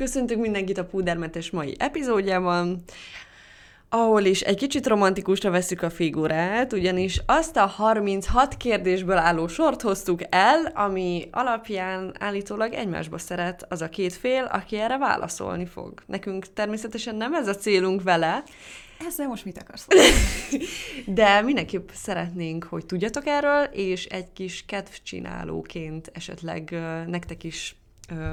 Köszöntünk 0.00 0.40
mindenkit 0.40 0.78
a 0.78 0.84
Púdermentes 0.84 1.50
mai 1.50 1.74
epizódjában, 1.78 2.82
ahol 3.88 4.24
is 4.24 4.40
egy 4.40 4.56
kicsit 4.56 4.86
romantikusra 4.86 5.50
veszük 5.50 5.82
a 5.82 5.90
figurát, 5.90 6.72
ugyanis 6.72 7.20
azt 7.26 7.56
a 7.56 7.66
36 7.66 8.56
kérdésből 8.56 9.16
álló 9.16 9.46
sort 9.46 9.82
hoztuk 9.82 10.20
el, 10.28 10.72
ami 10.74 11.28
alapján 11.30 12.14
állítólag 12.18 12.72
egymásba 12.72 13.18
szeret 13.18 13.66
az 13.68 13.82
a 13.82 13.88
két 13.88 14.12
fél, 14.12 14.44
aki 14.44 14.78
erre 14.78 14.98
válaszolni 14.98 15.66
fog. 15.66 16.02
Nekünk 16.06 16.52
természetesen 16.52 17.14
nem 17.14 17.34
ez 17.34 17.48
a 17.48 17.54
célunk 17.54 18.02
vele, 18.02 18.42
ezzel 19.06 19.28
most 19.28 19.44
mit 19.44 19.58
akarsz 19.58 19.86
De 21.06 21.40
mindenképp 21.40 21.88
szeretnénk, 21.92 22.64
hogy 22.64 22.86
tudjatok 22.86 23.26
erről, 23.26 23.62
és 23.64 24.04
egy 24.04 24.32
kis 24.32 24.64
kedvcsinálóként 24.66 26.10
esetleg 26.14 26.74
nektek 27.06 27.44
is 27.44 27.79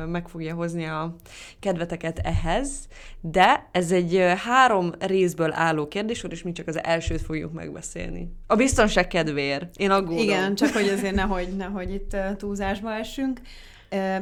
meg 0.07 0.27
fogja 0.27 0.55
hozni 0.55 0.85
a 0.85 1.15
kedveteket 1.59 2.19
ehhez, 2.23 2.87
de 3.21 3.69
ez 3.71 3.91
egy 3.91 4.23
három 4.37 4.91
részből 4.99 5.53
álló 5.53 5.87
kérdés, 5.87 6.25
és 6.29 6.43
mi 6.43 6.51
csak 6.51 6.67
az 6.67 6.83
elsőt 6.83 7.21
fogjuk 7.21 7.53
megbeszélni. 7.53 8.31
A 8.47 8.55
biztonság 8.55 9.07
kedvéért. 9.07 9.75
Én 9.75 9.91
aggódom. 9.91 10.17
Igen, 10.17 10.55
csak 10.55 10.69
hogy 10.69 10.87
azért 10.87 11.15
nehogy, 11.21 11.55
nehogy 11.55 11.93
itt 11.93 12.15
túlzásba 12.37 12.93
essünk. 12.93 13.41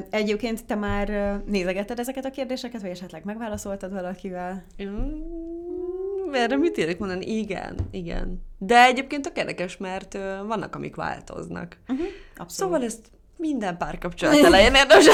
Egyébként 0.09 0.65
te 0.65 0.75
már 0.75 1.41
nézegetted 1.45 1.99
ezeket 1.99 2.25
a 2.25 2.29
kérdéseket, 2.29 2.81
vagy 2.81 2.89
esetleg 2.89 3.25
megválaszoltad 3.25 3.91
valakivel? 3.91 4.65
Mm, 4.83 6.33
erre 6.33 6.57
mit 6.57 6.77
érek 6.77 6.99
mondani? 6.99 7.37
Igen, 7.37 7.75
igen. 7.91 8.41
De 8.57 8.83
egyébként 8.83 9.21
tök 9.21 9.37
érdekes, 9.37 9.77
mert 9.77 10.13
vannak, 10.47 10.75
amik 10.75 10.95
változnak. 10.95 11.77
Uh-huh, 11.87 12.07
abszolút. 12.35 12.73
Szóval 12.73 12.83
ezt 12.83 13.11
minden 13.37 13.77
párkapcsolat 13.77 14.43
elején 14.43 14.73
érdemes 14.73 15.05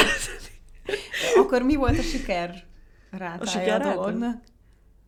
Akkor 1.36 1.62
mi 1.62 1.76
volt 1.76 1.98
a 1.98 2.02
siker 2.02 2.64
rátája 3.12 3.42
a, 3.42 3.46
siker 3.46 3.82
a 3.82 3.94
dolognak? 3.94 4.44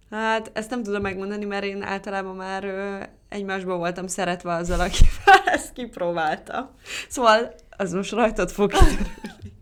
Hát 0.09 0.51
ezt 0.53 0.69
nem 0.69 0.83
tudom 0.83 1.01
megmondani, 1.01 1.45
mert 1.45 1.63
én 1.63 1.81
általában 1.81 2.35
már 2.35 2.63
ö, 2.63 3.03
egymásban 3.29 3.77
voltam 3.77 4.07
szeretve 4.07 4.53
azzal, 4.53 4.79
akivel 4.79 5.43
ezt 5.55 5.73
kipróbálta. 5.73 6.73
Szóval 7.09 7.55
az 7.77 7.93
most 7.93 8.11
rajtad 8.11 8.51
fog 8.51 8.71
kiderülni. 8.71 9.53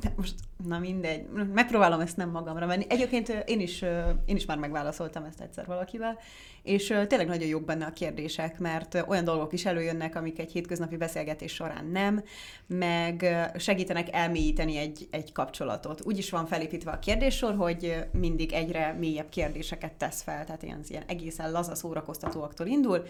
De 0.00 0.12
most 0.16 0.34
Na 0.66 0.78
mindegy, 0.78 1.26
megpróbálom 1.52 2.00
ezt 2.00 2.16
nem 2.16 2.30
magamra 2.30 2.66
venni. 2.66 2.84
Egyébként 2.88 3.28
én 3.28 3.60
is, 3.60 3.82
én 4.26 4.36
is 4.36 4.46
már 4.46 4.58
megválaszoltam 4.58 5.24
ezt 5.24 5.40
egyszer 5.40 5.66
valakivel, 5.66 6.18
és 6.62 6.86
tényleg 6.86 7.26
nagyon 7.26 7.48
jók 7.48 7.64
benne 7.64 7.84
a 7.84 7.92
kérdések, 7.92 8.58
mert 8.58 9.04
olyan 9.08 9.24
dolgok 9.24 9.52
is 9.52 9.64
előjönnek, 9.64 10.16
amik 10.16 10.38
egy 10.38 10.52
hétköznapi 10.52 10.96
beszélgetés 10.96 11.52
során 11.52 11.86
nem, 11.86 12.22
meg 12.66 13.26
segítenek 13.56 14.08
elmélyíteni 14.12 14.76
egy, 14.76 15.08
egy 15.10 15.32
kapcsolatot. 15.32 16.00
Úgy 16.04 16.18
is 16.18 16.30
van 16.30 16.46
felépítve 16.46 16.90
a 16.90 16.98
kérdéssor, 16.98 17.54
hogy 17.54 18.04
mindig 18.12 18.52
egyre 18.52 18.96
mélyebb 18.98 19.28
kérdéseket 19.28 19.92
tesz 19.92 20.22
fel, 20.22 20.44
tehát 20.44 20.62
ilyen, 20.62 20.80
ilyen 20.88 21.04
egészen 21.06 21.50
laza 21.50 21.74
szórakoztatóaktól 21.74 22.66
indul, 22.66 23.04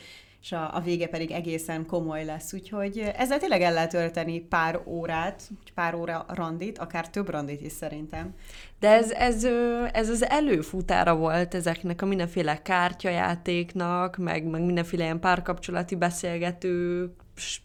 és 0.46 0.52
a, 0.52 0.70
a 0.74 0.80
vége 0.80 1.06
pedig 1.06 1.30
egészen 1.30 1.86
komoly 1.86 2.24
lesz. 2.24 2.52
Úgyhogy 2.52 2.98
ezzel 3.16 3.38
tényleg 3.38 3.62
el 3.62 3.72
lehet 3.72 3.90
tölteni 3.90 4.40
pár 4.40 4.80
órát, 4.84 5.42
pár 5.74 5.94
óra 5.94 6.24
randit, 6.28 6.78
akár 6.78 7.10
több 7.10 7.28
randit 7.28 7.60
is 7.60 7.72
szerintem. 7.72 8.34
De 8.80 8.88
ez, 8.88 9.10
ez, 9.10 9.46
ez 9.92 10.08
az 10.08 10.28
előfutára 10.28 11.16
volt 11.16 11.54
ezeknek 11.54 12.02
a 12.02 12.06
mindenféle 12.06 12.62
kártyajátéknak, 12.62 14.16
meg, 14.16 14.44
meg 14.44 14.64
mindenféle 14.64 15.04
ilyen 15.04 15.20
párkapcsolati 15.20 15.94
beszélgető 15.94 17.10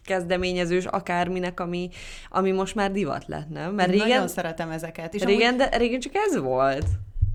kezdeményezős 0.04 0.84
akárminek, 0.84 1.60
ami, 1.60 1.90
ami 2.30 2.50
most 2.50 2.74
már 2.74 2.92
divat 2.92 3.26
lett, 3.26 3.48
nem? 3.48 3.74
Mert 3.74 3.90
régen, 3.90 4.08
Nagyon 4.08 4.28
szeretem 4.28 4.70
ezeket. 4.70 5.14
És 5.14 5.22
régen, 5.22 5.54
amúgy... 5.54 5.68
de, 5.68 5.76
régen 5.76 6.00
csak 6.00 6.14
ez 6.14 6.38
volt. 6.38 6.86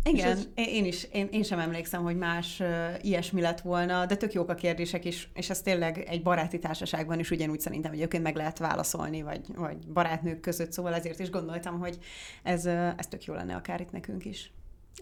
Igen, 0.07 0.31
ez... 0.31 0.47
én 0.55 0.85
is, 0.85 1.07
én, 1.11 1.27
én 1.31 1.43
sem 1.43 1.59
emlékszem, 1.59 2.03
hogy 2.03 2.17
más 2.17 2.59
uh, 2.59 2.67
ilyesmi 3.01 3.41
lett 3.41 3.61
volna, 3.61 4.05
de 4.05 4.15
tök 4.15 4.33
jók 4.33 4.49
a 4.49 4.55
kérdések 4.55 5.05
is, 5.05 5.29
és 5.33 5.49
ez 5.49 5.61
tényleg 5.61 6.05
egy 6.07 6.21
baráti 6.21 6.59
társaságban 6.59 7.19
is 7.19 7.31
ugyanúgy 7.31 7.59
szerintem 7.59 7.91
egyébként 7.91 8.23
meg 8.23 8.35
lehet 8.35 8.57
válaszolni, 8.57 9.21
vagy, 9.21 9.41
vagy 9.55 9.77
barátnők 9.77 10.39
között, 10.39 10.71
szóval 10.71 10.93
ezért 10.93 11.19
is 11.19 11.29
gondoltam, 11.29 11.79
hogy 11.79 11.97
ez, 12.43 12.65
uh, 12.65 12.87
ez 12.97 13.07
tök 13.07 13.23
jó 13.23 13.33
lenne 13.33 13.55
akár 13.55 13.81
itt 13.81 13.91
nekünk 13.91 14.25
is. 14.25 14.51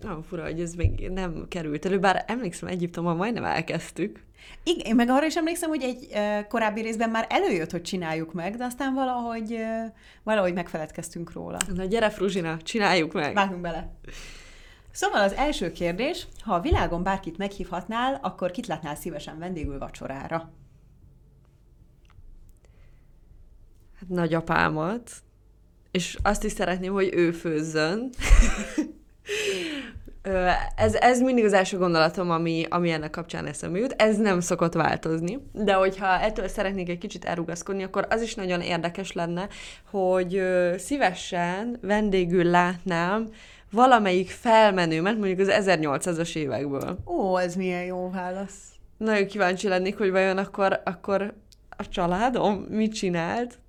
Ah, 0.03 0.23
fura, 0.23 0.43
hogy 0.43 0.61
ez 0.61 0.73
még 0.73 1.09
nem 1.09 1.45
került 1.47 1.85
elő, 1.85 1.99
bár 1.99 2.23
emlékszem, 2.27 2.69
Egyiptomban 2.69 3.15
majdnem 3.15 3.43
elkezdtük. 3.43 4.23
Igen, 4.63 4.85
én 4.85 4.95
meg 4.95 5.09
arra 5.09 5.25
is 5.25 5.35
emlékszem, 5.35 5.69
hogy 5.69 5.83
egy 5.83 6.07
uh, 6.11 6.47
korábbi 6.47 6.81
részben 6.81 7.09
már 7.09 7.25
előjött, 7.29 7.71
hogy 7.71 7.81
csináljuk 7.81 8.33
meg, 8.33 8.55
de 8.55 8.63
aztán 8.63 8.93
valahogy, 8.93 9.51
uh, 9.51 9.91
valahogy 10.23 10.53
megfeledkeztünk 10.53 11.31
róla. 11.31 11.57
Na 11.73 11.85
gyere, 11.85 12.09
Fruzsina, 12.09 12.57
csináljuk 12.57 13.13
meg! 13.13 13.33
Vágunk 13.33 13.61
bele! 13.61 13.93
Szóval 14.95 15.21
az 15.21 15.33
első 15.33 15.71
kérdés, 15.71 16.27
ha 16.41 16.53
a 16.53 16.59
világon 16.59 17.03
bárkit 17.03 17.37
meghívhatnál, 17.37 18.19
akkor 18.21 18.51
kit 18.51 18.67
látnál 18.67 18.95
szívesen 18.95 19.39
vendégül 19.39 19.77
vacsorára? 19.77 20.51
Hát 23.99 24.09
nagyapámat, 24.09 25.11
és 25.91 26.17
azt 26.23 26.43
is 26.43 26.51
szeretném, 26.51 26.93
hogy 26.93 27.09
ő 27.13 27.31
főzzön. 27.31 28.09
ez, 30.75 30.93
ez 30.93 31.21
mindig 31.21 31.45
az 31.45 31.53
első 31.53 31.77
gondolatom, 31.77 32.31
ami, 32.31 32.65
ami 32.69 32.91
ennek 32.91 33.09
kapcsán 33.09 33.45
eszembe 33.45 33.79
jut. 33.79 33.95
Ez 33.97 34.17
nem 34.17 34.39
szokott 34.39 34.73
változni, 34.73 35.39
de 35.51 35.73
hogyha 35.73 36.19
ettől 36.19 36.47
szeretnék 36.47 36.89
egy 36.89 36.97
kicsit 36.97 37.25
elrugaszkodni, 37.25 37.83
akkor 37.83 38.07
az 38.09 38.21
is 38.21 38.35
nagyon 38.35 38.61
érdekes 38.61 39.11
lenne, 39.11 39.47
hogy 39.91 40.41
szívesen 40.77 41.77
vendégül 41.81 42.43
látnám 42.43 43.29
valamelyik 43.75 44.29
felmenőmet, 44.29 45.17
mondjuk 45.17 45.39
az 45.39 45.65
1800-as 45.65 46.35
évekből. 46.35 46.97
Ó, 47.05 47.37
ez 47.37 47.55
milyen 47.55 47.83
jó 47.83 48.09
válasz. 48.09 48.73
Nagyon 48.97 49.27
kíváncsi 49.27 49.67
lennék, 49.67 49.97
hogy 49.97 50.11
vajon 50.11 50.37
akkor, 50.37 50.81
akkor 50.83 51.33
a 51.77 51.87
családom 51.89 52.55
mit 52.55 52.93
csinált, 52.93 53.59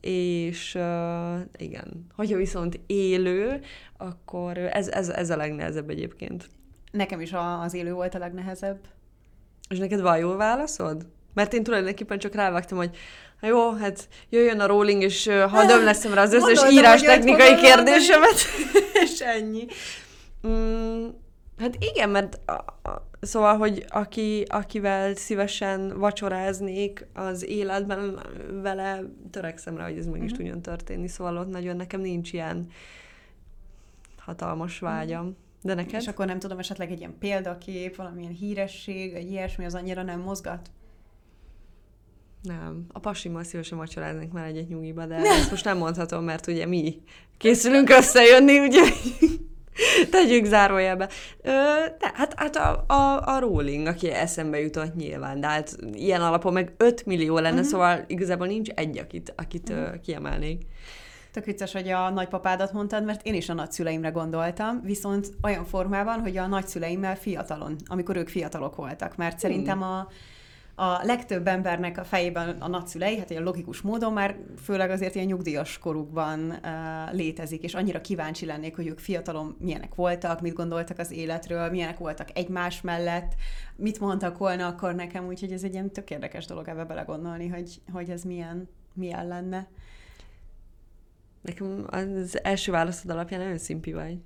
és 0.00 0.74
uh, 0.74 1.40
igen, 1.56 2.06
hogyha 2.14 2.36
viszont 2.36 2.80
élő, 2.86 3.60
akkor 3.96 4.58
ez, 4.58 4.88
ez, 4.88 5.08
ez 5.08 5.30
a 5.30 5.36
legnehezebb 5.36 5.90
egyébként. 5.90 6.48
Nekem 6.92 7.20
is 7.20 7.32
az 7.62 7.74
élő 7.74 7.92
volt 7.92 8.14
a 8.14 8.18
legnehezebb. 8.18 8.78
És 9.68 9.78
neked 9.78 10.00
van 10.00 10.18
jó 10.18 10.36
válaszod? 10.36 11.06
Mert 11.34 11.52
én 11.52 11.62
tulajdonképpen 11.62 12.18
csak 12.18 12.34
rávágtam, 12.34 12.78
hogy 12.78 12.96
ha 13.40 13.46
jó, 13.46 13.72
hát 13.72 14.08
jöjjön 14.28 14.60
a 14.60 14.66
rolling, 14.66 15.02
és 15.02 15.30
hadd 15.48 15.70
ömleszem 15.70 16.14
rá 16.14 16.22
az 16.22 16.32
összes 16.32 16.72
írás 16.72 17.02
technikai 17.02 17.54
kérdésemet, 17.54 18.36
és 19.04 19.20
ennyi. 19.20 19.66
Mm, 20.46 21.06
hát 21.58 21.76
igen, 21.78 22.08
mert 22.08 22.40
szóval, 23.20 23.56
hogy 23.56 23.84
aki, 23.88 24.44
akivel 24.48 25.14
szívesen 25.14 25.98
vacsoráznék 25.98 27.06
az 27.14 27.44
életben, 27.44 28.20
vele 28.62 29.02
törekszem 29.30 29.76
rá, 29.76 29.84
hogy 29.84 29.98
ez 29.98 30.06
meg 30.06 30.16
is 30.16 30.22
uh-huh. 30.22 30.36
tudjon 30.36 30.62
történni, 30.62 31.08
szóval 31.08 31.36
ott 31.36 31.50
nagyon 31.50 31.76
nekem 31.76 32.00
nincs 32.00 32.32
ilyen 32.32 32.66
hatalmas 34.18 34.78
vágyam. 34.78 35.36
De 35.62 35.74
neked? 35.74 36.00
És 36.00 36.08
akkor 36.08 36.26
nem 36.26 36.38
tudom, 36.38 36.58
esetleg 36.58 36.90
egy 36.90 36.98
ilyen 36.98 37.18
példakép, 37.18 37.96
valamilyen 37.96 38.32
híresség, 38.32 39.14
egy 39.14 39.30
ilyesmi, 39.30 39.64
az 39.64 39.74
annyira 39.74 40.02
nem 40.02 40.20
mozgat? 40.20 40.70
Nem. 42.46 42.84
A 42.92 42.98
pasimmal 42.98 43.42
szívesen 43.42 43.78
vacsoráznék 43.78 44.32
már 44.32 44.46
egyet 44.46 44.68
nyugiba, 44.68 45.06
de 45.06 45.14
ezt 45.14 45.50
most 45.50 45.64
nem 45.64 45.76
mondhatom, 45.76 46.24
mert 46.24 46.46
ugye 46.46 46.66
mi 46.66 47.02
készülünk 47.36 47.90
összejönni, 47.90 48.58
ugye 48.58 48.82
tegyük 50.10 50.44
zárójelbe. 50.44 51.08
Ö, 51.42 51.50
de, 51.98 52.12
hát, 52.14 52.34
hát 52.36 52.56
a, 52.56 52.84
a, 52.86 53.34
a 53.34 53.38
rolling, 53.38 53.86
aki 53.86 54.10
eszembe 54.10 54.60
jutott 54.60 54.94
nyilván, 54.94 55.40
de 55.40 55.46
hát 55.46 55.76
ilyen 55.92 56.20
alapon 56.20 56.52
meg 56.52 56.74
5 56.76 57.06
millió 57.06 57.34
lenne, 57.34 57.48
uh-huh. 57.48 57.66
szóval 57.66 58.04
igazából 58.06 58.46
nincs 58.46 58.68
egy, 58.68 58.98
akit, 58.98 59.32
akit 59.36 59.68
uh-huh. 59.68 59.88
uh, 59.88 60.00
kiemelnék. 60.00 60.62
Tök 61.32 61.44
vicces, 61.44 61.72
hogy 61.72 61.88
a 61.88 62.10
nagypapádat 62.10 62.72
mondtad, 62.72 63.04
mert 63.04 63.26
én 63.26 63.34
is 63.34 63.48
a 63.48 63.54
nagyszüleimre 63.54 64.08
gondoltam, 64.08 64.80
viszont 64.82 65.26
olyan 65.42 65.64
formában, 65.64 66.20
hogy 66.20 66.36
a 66.36 66.46
nagyszüleimmel 66.46 67.16
fiatalon, 67.16 67.76
amikor 67.86 68.16
ők 68.16 68.28
fiatalok 68.28 68.76
voltak, 68.76 69.16
mert 69.16 69.38
szerintem 69.38 69.82
a 69.82 70.08
a 70.78 71.04
legtöbb 71.04 71.46
embernek 71.46 71.98
a 71.98 72.04
fejében 72.04 72.48
a 72.48 72.68
nagyszülei, 72.68 73.18
hát 73.18 73.30
ilyen 73.30 73.42
logikus 73.42 73.80
módon 73.80 74.12
már 74.12 74.36
főleg 74.62 74.90
azért 74.90 75.14
ilyen 75.14 75.26
nyugdíjas 75.26 75.78
korukban 75.78 76.50
uh, 76.50 76.58
létezik, 77.12 77.62
és 77.62 77.74
annyira 77.74 78.00
kíváncsi 78.00 78.46
lennék, 78.46 78.76
hogy 78.76 78.86
ők 78.86 78.98
fiatalon 78.98 79.56
milyenek 79.60 79.94
voltak, 79.94 80.40
mit 80.40 80.54
gondoltak 80.54 80.98
az 80.98 81.10
életről, 81.10 81.70
milyenek 81.70 81.98
voltak 81.98 82.28
egymás 82.34 82.80
mellett, 82.80 83.34
mit 83.76 84.00
mondtak 84.00 84.38
volna 84.38 84.66
akkor 84.66 84.94
nekem, 84.94 85.26
úgyhogy 85.26 85.52
ez 85.52 85.62
egy 85.62 85.72
ilyen 85.72 85.92
tök 85.92 86.10
érdekes 86.10 86.46
dolog 86.46 86.68
ebbe 86.68 86.84
belegondolni, 86.84 87.48
hogy, 87.48 87.80
hogy 87.92 88.10
ez 88.10 88.22
milyen, 88.22 88.68
milyen 88.94 89.26
lenne. 89.26 89.68
Nekem 91.42 91.86
az 91.86 92.44
első 92.44 92.72
válaszod 92.72 93.10
alapján 93.10 93.40
nagyon 93.40 93.58
szimpi 93.58 93.92
vagy. 93.92 94.18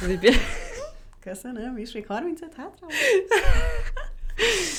Köszönöm, 1.20 1.76
és 1.76 1.92
még 1.92 2.06
35 2.06 2.54
hátra? 2.54 2.86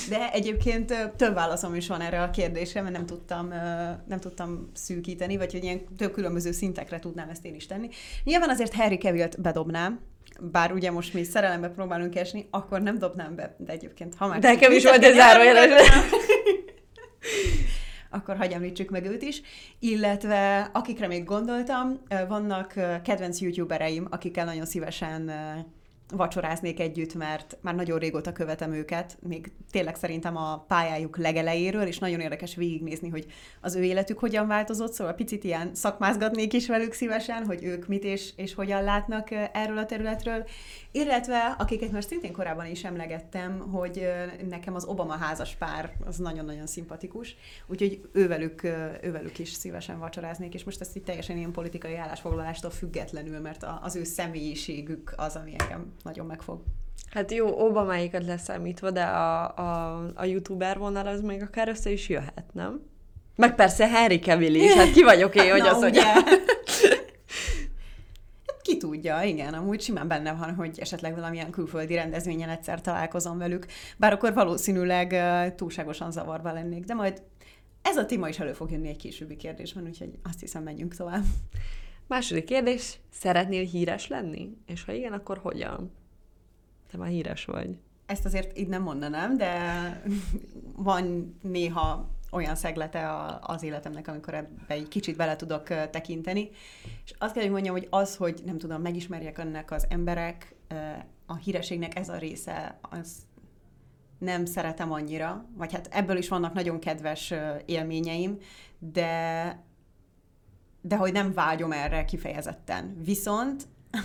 De 0.10 0.32
egyébként 0.32 1.14
több 1.16 1.34
válaszom 1.34 1.76
is 1.76 1.88
van 1.88 2.02
erre 2.02 2.22
a 2.22 2.30
kérdésre, 2.30 2.82
mert 2.82 2.94
nem 2.94 3.06
tudtam, 3.06 3.48
nem 4.08 4.20
tudtam 4.20 4.70
szűkíteni, 4.74 5.38
vagy 5.38 5.52
hogy 5.52 5.64
ilyen 5.64 5.96
több 5.98 6.12
különböző 6.12 6.52
szintekre 6.52 7.00
tudnám 7.00 7.30
ezt 7.30 7.46
én 7.46 7.56
is 7.56 7.66
tenni. 7.66 7.90
Nyilván 8.24 8.50
azért 8.50 8.74
Harry 8.74 8.98
Cavill-t 8.98 9.42
bedobnám, 9.42 10.00
bár 10.42 10.72
ugye 10.72 10.92
most 10.92 11.14
mi 11.14 11.24
szerelembe 11.24 11.70
próbálunk 11.70 12.16
esni, 12.16 12.48
akkor 12.52 12.82
nem 12.82 12.98
dobnám 12.98 13.36
be, 13.36 13.56
de 13.58 13.72
egyébként 13.72 14.16
ha 14.16 14.28
már... 14.28 14.40
De 14.40 14.52
nekem 14.52 14.72
is 14.72 14.84
volt 14.84 15.04
egy 15.04 15.16
zárójeles. 15.16 15.90
akkor 18.10 18.38
hagyj 18.38 18.54
említsük 18.54 18.90
meg 18.90 19.06
őt 19.06 19.22
is. 19.22 19.42
Illetve 19.80 20.70
akikre 20.74 21.08
még 21.08 21.24
gondoltam, 21.24 22.02
vannak 22.28 22.74
kedvenc 23.04 23.40
youtubereim, 23.40 24.08
akikkel 24.10 24.46
nagyon 24.46 24.66
szívesen 24.66 25.32
vacsoráznék 26.12 26.80
együtt, 26.80 27.14
mert 27.14 27.58
már 27.62 27.76
nagyon 27.76 28.00
régóta 28.00 28.32
követem 28.32 28.72
őket, 28.74 29.18
még 29.22 29.52
tényleg 29.72 29.96
szerintem 29.96 30.38
a 30.38 30.58
pályájuk 30.68 31.18
legelejéről, 31.18 31.86
és 31.88 31.98
nagyon 31.98 32.20
érdekes 32.20 32.56
végignézni, 32.56 33.10
hogy 33.10 33.26
az 33.62 33.76
ő 33.76 33.84
életük 33.84 34.20
hogyan 34.20 34.48
változott, 34.48 34.94
szóval 34.94 35.14
picit 35.14 35.44
ilyen 35.44 35.76
szakmázgatnék 35.76 36.54
is 36.54 36.68
velük 36.68 36.94
szívesen, 36.94 37.46
hogy 37.46 37.64
ők 37.64 37.88
mit 37.88 38.04
és, 38.04 38.34
és 38.36 38.54
hogyan 38.54 38.84
látnak 38.84 39.28
erről 39.54 39.78
a 39.78 39.86
területről, 39.86 40.48
illetve 40.92 41.56
akiket 41.58 41.92
már 41.92 42.04
szintén 42.04 42.34
korábban 42.34 42.66
is 42.66 42.84
emlegettem, 42.84 43.60
hogy 43.60 44.08
nekem 44.50 44.76
az 44.76 44.86
Obama 44.86 45.18
házas 45.18 45.56
pár 45.56 45.94
az 46.06 46.18
nagyon-nagyon 46.18 46.68
szimpatikus, 46.68 47.36
úgyhogy 47.68 48.10
ővelük, 48.12 48.64
ővelük 49.02 49.40
is 49.40 49.50
szívesen 49.50 50.00
vacsoráznék, 50.00 50.54
és 50.54 50.64
most 50.64 50.82
ezt 50.82 50.96
így 50.98 51.04
teljesen 51.04 51.38
ilyen 51.38 51.52
politikai 51.52 51.96
állásfoglalástól 51.96 52.72
függetlenül, 52.72 53.40
mert 53.40 53.66
az 53.82 53.96
ő 53.96 54.04
személyiségük 54.04 55.14
az, 55.18 55.36
ami 55.36 55.56
engem 55.58 55.96
nagyon 56.04 56.26
megfog. 56.26 56.62
Hát 57.12 57.32
jó, 57.32 57.66
Obamáikat 57.66 58.26
leszámítva, 58.26 58.92
de 58.92 59.04
a, 59.04 59.58
a, 59.58 60.04
a 60.16 60.26
youtuber 60.26 60.78
vonal 60.78 61.08
az 61.08 61.22
még 61.22 61.42
akár 61.42 61.68
össze 61.68 61.90
is 61.90 62.10
jöhet, 62.10 62.46
nem? 62.54 62.82
Meg 63.36 63.56
persze 63.56 63.90
Harry 63.90 64.20
Cavill 64.20 64.54
is, 64.54 64.74
hát 64.74 64.92
ki 64.92 65.04
vagyok 65.04 65.36
én, 65.36 65.52
hogy 65.52 65.62
Na, 65.70 65.76
az, 65.76 65.82
hogy... 65.82 65.98
Ki 68.62 68.78
tudja, 68.78 69.22
igen, 69.22 69.54
amúgy 69.54 69.82
simán 69.82 70.08
benne 70.08 70.34
van, 70.34 70.56
hogy 70.56 70.80
esetleg 70.80 71.16
valamilyen 71.16 71.52
külföldi 71.52 71.96
rendezvényen 71.96 72.50
egyszer 72.50 72.82
találkozom 72.82 73.38
velük, 73.38 73.66
bár 73.98 74.14
akkor 74.14 74.34
valószínűleg 74.34 75.16
túlságosan 75.56 76.12
zavarba 76.12 76.52
lennék, 76.52 76.84
de 76.84 76.94
majd 76.94 77.22
ez 77.82 77.98
a 77.98 78.06
téma 78.06 78.30
is 78.30 78.40
elő 78.40 78.54
fog 78.54 78.72
jönni 78.72 78.88
egy 78.88 78.98
későbbi 78.98 79.36
kérdésben, 79.36 79.84
úgyhogy 79.84 80.20
azt 80.24 80.40
hiszem, 80.40 80.64
menjünk 80.64 80.96
tovább. 80.96 81.24
Második 82.08 82.44
kérdés, 82.44 83.00
szeretnél 83.10 83.64
híres 83.64 84.08
lenni? 84.08 84.58
És 84.66 84.84
ha 84.84 84.92
igen, 84.92 85.14
akkor 85.14 85.38
hogyan? 85.38 85.92
Te 86.92 86.98
már 86.98 87.10
híres 87.10 87.46
vagy. 87.46 87.78
Ezt 88.06 88.26
azért 88.26 88.58
így 88.58 88.68
nem 88.68 88.82
mondanám, 88.82 89.38
de 89.38 89.54
van 90.76 91.36
néha 91.42 92.10
olyan 92.32 92.56
szeglete 92.56 93.10
az 93.42 93.64
életemnek, 93.64 94.08
amikor 94.08 94.34
ebbe 94.34 94.74
egy 94.74 94.88
kicsit 94.88 95.16
bele 95.16 95.36
tudok 95.36 95.64
tekinteni. 95.64 96.50
És 97.06 97.14
azt 97.18 97.34
kell, 97.34 97.44
hogy 97.44 97.52
mondjam, 97.52 97.74
hogy 97.74 97.88
az, 97.90 98.16
hogy 98.16 98.42
nem 98.46 98.58
tudom, 98.58 98.82
megismerjek 98.82 99.38
ennek 99.38 99.72
az 99.72 99.86
emberek, 99.90 100.56
a 101.26 101.36
hírességnek 101.36 101.98
ez 101.98 102.10
a 102.10 102.18
része, 102.18 102.80
az 102.82 103.26
nem 104.18 104.46
szeretem 104.46 104.92
annyira, 104.92 105.46
vagy 105.56 105.74
hát 105.74 105.88
ebből 105.92 106.18
is 106.18 106.28
vannak 106.28 106.54
nagyon 106.54 106.80
kedves 106.80 107.34
élményeim, 107.66 108.38
de 108.80 109.66
de 110.88 110.96
hogy 110.96 111.12
nem 111.12 111.34
vágyom 111.34 111.72
erre 111.72 112.06
kifejezetten. 112.06 112.98
Viszont, 113.04 113.68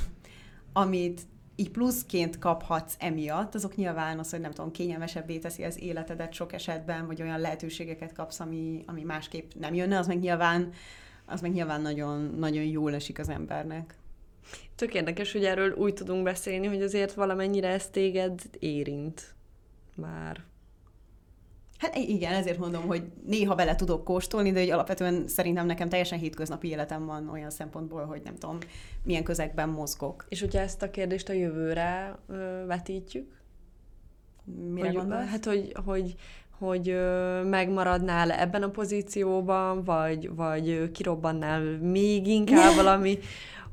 amit 0.72 1.20
így 1.56 1.70
pluszként 1.70 2.38
kaphatsz 2.38 2.94
emiatt, 2.98 3.54
azok 3.54 3.76
nyilván 3.76 4.18
az, 4.18 4.30
hogy 4.30 4.40
nem 4.40 4.50
tudom, 4.50 4.70
kényelmesebbé 4.70 5.38
teszi 5.38 5.64
az 5.64 5.80
életedet 5.80 6.32
sok 6.32 6.52
esetben, 6.52 7.06
vagy 7.06 7.22
olyan 7.22 7.40
lehetőségeket 7.40 8.12
kapsz, 8.12 8.40
ami, 8.40 8.82
ami 8.86 9.02
másképp 9.02 9.50
nem 9.58 9.74
jönne, 9.74 9.98
az 9.98 10.06
meg 10.06 10.18
nyilván, 10.18 10.72
az 11.26 11.40
meg 11.40 11.52
nyilván 11.52 11.80
nagyon, 11.80 12.34
nagyon 12.38 12.64
jól 12.64 12.94
esik 12.94 13.18
az 13.18 13.28
embernek. 13.28 13.94
Tök 14.74 14.94
érdekes, 14.94 15.32
hogy 15.32 15.44
erről 15.44 15.72
úgy 15.72 15.94
tudunk 15.94 16.22
beszélni, 16.22 16.66
hogy 16.66 16.82
azért 16.82 17.12
valamennyire 17.12 17.68
ez 17.68 17.88
téged 17.88 18.40
érint 18.58 19.34
már. 19.94 20.44
Hát 21.82 21.96
igen, 21.96 22.32
ezért 22.32 22.58
mondom, 22.58 22.86
hogy 22.86 23.02
néha 23.26 23.54
bele 23.54 23.74
tudok 23.74 24.04
kóstolni, 24.04 24.52
de 24.52 24.60
hogy 24.60 24.70
alapvetően 24.70 25.28
szerintem 25.28 25.66
nekem 25.66 25.88
teljesen 25.88 26.18
hétköznapi 26.18 26.68
életem 26.68 27.06
van 27.06 27.28
olyan 27.28 27.50
szempontból, 27.50 28.04
hogy 28.04 28.20
nem 28.24 28.34
tudom, 28.34 28.58
milyen 29.02 29.22
közegben 29.22 29.68
mozgok. 29.68 30.24
És 30.28 30.40
hogyha 30.40 30.58
ezt 30.58 30.82
a 30.82 30.90
kérdést 30.90 31.28
a 31.28 31.32
jövőre 31.32 32.18
ö, 32.28 32.64
vetítjük? 32.66 33.40
Mire 34.72 34.86
hogy, 34.86 34.96
gondolsz? 34.96 35.28
Hát, 35.28 35.44
hogy, 35.44 35.72
hogy, 35.84 36.14
hogy 36.58 36.88
ö, 36.88 37.42
megmaradnál 37.42 38.30
ebben 38.30 38.62
a 38.62 38.70
pozícióban, 38.70 39.84
vagy, 39.84 40.34
vagy 40.34 40.90
kirobbannál 40.90 41.62
még 41.78 42.26
inkább 42.26 42.74
valami 42.82 43.18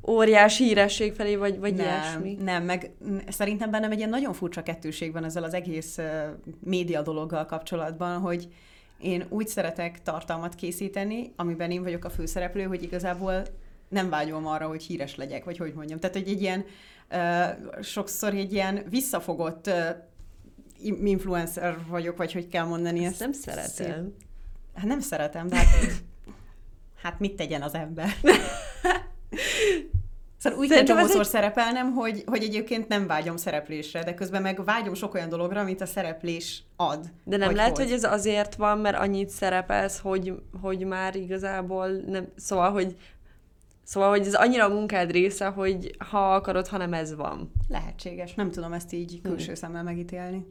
óriási 0.07 0.63
híresség 0.63 1.13
felé, 1.13 1.35
vagy, 1.35 1.59
vagy 1.59 1.73
nem, 1.73 1.85
ilyesmi. 1.85 2.37
Nem, 2.43 2.63
meg 2.63 2.91
szerintem 3.27 3.71
bennem 3.71 3.91
egy 3.91 3.97
ilyen 3.97 4.09
nagyon 4.09 4.33
furcsa 4.33 4.63
kettőség 4.63 5.11
van 5.11 5.23
ezzel 5.23 5.43
az 5.43 5.53
egész 5.53 5.97
uh, 5.97 6.05
média 6.59 7.01
dologgal 7.01 7.45
kapcsolatban, 7.45 8.19
hogy 8.19 8.47
én 8.99 9.25
úgy 9.29 9.47
szeretek 9.47 10.01
tartalmat 10.01 10.55
készíteni, 10.55 11.33
amiben 11.35 11.71
én 11.71 11.83
vagyok 11.83 12.05
a 12.05 12.09
főszereplő, 12.09 12.63
hogy 12.63 12.83
igazából 12.83 13.43
nem 13.89 14.09
vágyom 14.09 14.47
arra, 14.47 14.67
hogy 14.67 14.83
híres 14.83 15.15
legyek, 15.15 15.43
vagy 15.43 15.57
hogy 15.57 15.73
mondjam. 15.73 15.99
Tehát, 15.99 16.15
hogy 16.15 16.27
egy 16.27 16.41
ilyen, 16.41 16.65
uh, 17.11 17.81
sokszor 17.83 18.33
egy 18.33 18.53
ilyen 18.53 18.85
visszafogott 18.89 19.67
uh, 19.67 19.73
influencer 21.03 21.77
vagyok, 21.87 22.17
vagy 22.17 22.33
hogy 22.33 22.47
kell 22.47 22.65
mondani 22.65 23.03
ezt. 23.05 23.09
ezt 23.09 23.19
nem 23.19 23.31
szeretem. 23.31 24.13
Hát 24.73 24.85
nem 24.85 24.99
szeretem, 24.99 25.47
de 25.47 25.55
hát, 25.55 25.67
hát 27.03 27.19
mit 27.19 27.35
tegyen 27.35 27.61
az 27.61 27.73
ember? 27.73 28.09
Szóval 30.37 30.59
úgy 30.59 30.69
kell 30.69 30.83
csomószor 30.83 31.21
egy... 31.21 31.27
szerepelnem, 31.27 31.93
hogy, 31.93 32.23
hogy 32.25 32.43
egyébként 32.43 32.87
nem 32.87 33.07
vágyom 33.07 33.37
szereplésre, 33.37 34.03
de 34.03 34.13
közben 34.13 34.41
meg 34.41 34.63
vágyom 34.63 34.93
sok 34.93 35.13
olyan 35.13 35.29
dologra, 35.29 35.59
amit 35.59 35.81
a 35.81 35.85
szereplés 35.85 36.63
ad. 36.75 37.05
De 37.23 37.37
nem 37.37 37.55
lehet, 37.55 37.77
hoz. 37.77 37.85
hogy 37.85 37.93
ez 37.93 38.03
azért 38.03 38.55
van, 38.55 38.77
mert 38.77 38.97
annyit 38.97 39.29
szerepelsz, 39.29 39.99
hogy, 39.99 40.33
hogy 40.61 40.85
már 40.85 41.15
igazából 41.15 41.87
nem... 41.87 42.27
Szóval, 42.35 42.71
hogy 42.71 42.95
Szóval, 43.83 44.09
hogy 44.09 44.27
ez 44.27 44.33
annyira 44.33 44.65
a 44.65 44.73
munkád 44.73 45.11
része, 45.11 45.47
hogy 45.47 45.95
ha 46.09 46.33
akarod, 46.33 46.67
hanem 46.67 46.93
ez 46.93 47.15
van. 47.15 47.51
Lehetséges. 47.67 48.33
Nem 48.33 48.51
tudom 48.51 48.73
ezt 48.73 48.93
így 48.93 49.21
külső 49.21 49.45
hmm. 49.45 49.55
szemmel 49.55 49.83
megítélni. 49.83 50.45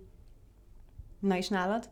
Na 1.21 1.37
és 1.37 1.49
nálad? 1.49 1.89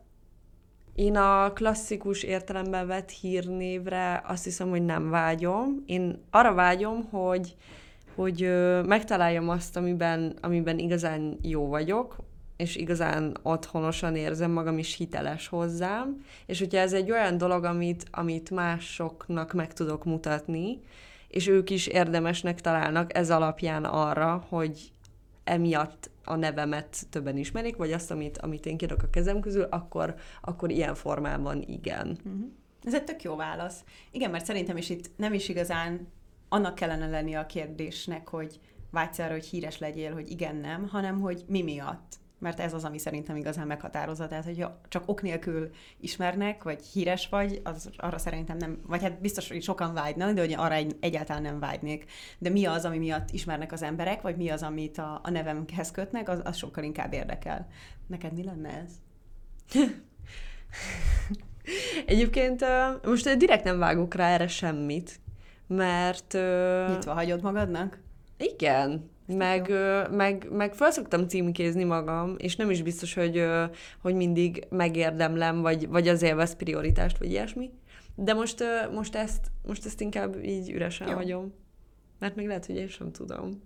Én 0.97 1.15
a 1.15 1.53
klasszikus 1.53 2.23
értelemben 2.23 2.87
vett 2.87 3.09
hírnévre 3.09 4.23
azt 4.27 4.43
hiszem, 4.43 4.69
hogy 4.69 4.85
nem 4.85 5.09
vágyom. 5.09 5.83
Én 5.85 6.23
arra 6.29 6.53
vágyom, 6.53 7.03
hogy, 7.09 7.55
hogy 8.15 8.51
megtaláljam 8.85 9.49
azt, 9.49 9.77
amiben, 9.77 10.37
amiben 10.41 10.77
igazán 10.77 11.37
jó 11.41 11.67
vagyok, 11.67 12.15
és 12.55 12.75
igazán 12.75 13.37
otthonosan 13.41 14.15
érzem 14.15 14.51
magam, 14.51 14.77
is 14.77 14.95
hiteles 14.95 15.47
hozzám, 15.47 16.25
és 16.45 16.59
hogyha 16.59 16.79
ez 16.79 16.93
egy 16.93 17.11
olyan 17.11 17.37
dolog, 17.37 17.63
amit, 17.63 18.05
amit 18.11 18.49
másoknak 18.49 19.53
meg 19.53 19.73
tudok 19.73 20.05
mutatni, 20.05 20.81
és 21.27 21.47
ők 21.47 21.69
is 21.69 21.87
érdemesnek 21.87 22.61
találnak 22.61 23.17
ez 23.17 23.31
alapján 23.31 23.83
arra, 23.83 24.45
hogy 24.49 24.91
emiatt 25.47 26.09
a 26.23 26.35
nevemet 26.35 27.07
többen 27.09 27.37
ismerik, 27.37 27.75
vagy 27.75 27.91
azt, 27.91 28.11
amit, 28.11 28.37
amit 28.37 28.65
én 28.65 28.77
kérok 28.77 29.03
a 29.03 29.09
kezem 29.09 29.39
közül, 29.39 29.63
akkor, 29.63 30.15
akkor 30.41 30.71
ilyen 30.71 30.95
formában 30.95 31.61
igen. 31.61 32.07
Uh-huh. 32.07 32.45
Ez 32.83 32.93
egy 32.93 33.03
tök 33.03 33.23
jó 33.23 33.35
válasz. 33.35 33.83
Igen, 34.11 34.31
mert 34.31 34.45
szerintem 34.45 34.77
is 34.77 34.89
itt 34.89 35.09
nem 35.15 35.33
is 35.33 35.49
igazán 35.49 36.07
annak 36.49 36.75
kellene 36.75 37.07
lenni 37.07 37.35
a 37.35 37.45
kérdésnek, 37.45 38.27
hogy 38.27 38.59
vágysz 38.91 39.19
arra, 39.19 39.31
hogy 39.31 39.45
híres 39.45 39.77
legyél, 39.77 40.13
hogy 40.13 40.29
igen, 40.29 40.55
nem, 40.55 40.87
hanem 40.87 41.19
hogy 41.19 41.43
mi 41.47 41.61
miatt 41.61 42.15
mert 42.39 42.59
ez 42.59 42.73
az, 42.73 42.83
ami 42.83 42.97
szerintem 42.97 43.35
igazán 43.35 43.67
meghatározza. 43.67 44.27
Tehát, 44.27 44.43
hogyha 44.43 44.79
csak 44.87 45.03
ok 45.05 45.21
nélkül 45.21 45.69
ismernek, 45.99 46.63
vagy 46.63 46.85
híres 46.85 47.29
vagy, 47.29 47.61
az 47.63 47.89
arra 47.97 48.17
szerintem 48.17 48.57
nem, 48.57 48.81
vagy 48.85 49.01
hát 49.01 49.21
biztos, 49.21 49.47
hogy 49.47 49.63
sokan 49.63 49.93
vágynak, 49.93 50.33
de 50.33 50.41
hogy 50.41 50.53
arra 50.53 50.73
egy, 50.73 50.97
egyáltalán 50.99 51.41
nem 51.41 51.59
vágynék. 51.59 52.05
De 52.37 52.49
mi 52.49 52.65
az, 52.65 52.85
ami 52.85 52.97
miatt 52.97 53.31
ismernek 53.31 53.71
az 53.71 53.81
emberek, 53.81 54.21
vagy 54.21 54.37
mi 54.37 54.49
az, 54.49 54.63
amit 54.63 54.97
a, 54.97 55.19
a 55.23 55.29
nevemhez 55.29 55.91
kötnek, 55.91 56.29
az, 56.29 56.41
az 56.43 56.57
sokkal 56.57 56.83
inkább 56.83 57.13
érdekel. 57.13 57.67
Neked 58.07 58.33
mi 58.33 58.43
lenne 58.43 58.69
ez? 58.69 58.91
Egyébként 62.05 62.65
most 63.03 63.37
direkt 63.37 63.63
nem 63.63 63.79
vágok 63.79 64.13
rá 64.13 64.29
erre 64.29 64.47
semmit, 64.47 65.19
mert... 65.67 66.33
Nyitva 66.87 67.13
hagyod 67.13 67.41
magadnak? 67.41 67.99
Igen, 68.37 69.09
meg, 69.27 69.71
meg, 70.11 70.47
meg 70.51 70.73
fel 70.73 70.91
szoktam 70.91 71.27
címkézni 71.27 71.83
magam, 71.83 72.35
és 72.37 72.55
nem 72.55 72.69
is 72.69 72.81
biztos, 72.81 73.13
hogy, 73.13 73.43
hogy 74.01 74.15
mindig 74.15 74.65
megérdemlem, 74.69 75.61
vagy, 75.61 75.87
vagy 75.87 76.07
az 76.07 76.21
élvez 76.21 76.55
prioritást, 76.55 77.17
vagy 77.17 77.29
ilyesmi. 77.29 77.69
De 78.15 78.33
most, 78.33 78.63
most, 78.93 79.15
ezt, 79.15 79.47
most 79.65 79.85
ezt 79.85 80.01
inkább 80.01 80.43
így 80.43 80.71
üresen 80.71 81.07
Jó. 81.07 81.13
hagyom. 81.13 81.53
Mert 82.19 82.35
még 82.35 82.47
lehet, 82.47 82.65
hogy 82.65 82.75
én 82.75 82.87
sem 82.87 83.11
tudom. 83.11 83.61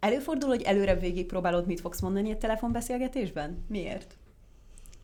Előfordul, 0.00 0.48
hogy 0.48 0.62
előre 0.62 0.94
végig 0.94 1.26
próbálod, 1.26 1.66
mit 1.66 1.80
fogsz 1.80 2.00
mondani 2.00 2.30
egy 2.30 2.38
telefonbeszélgetésben? 2.38 3.64
Miért? 3.68 4.16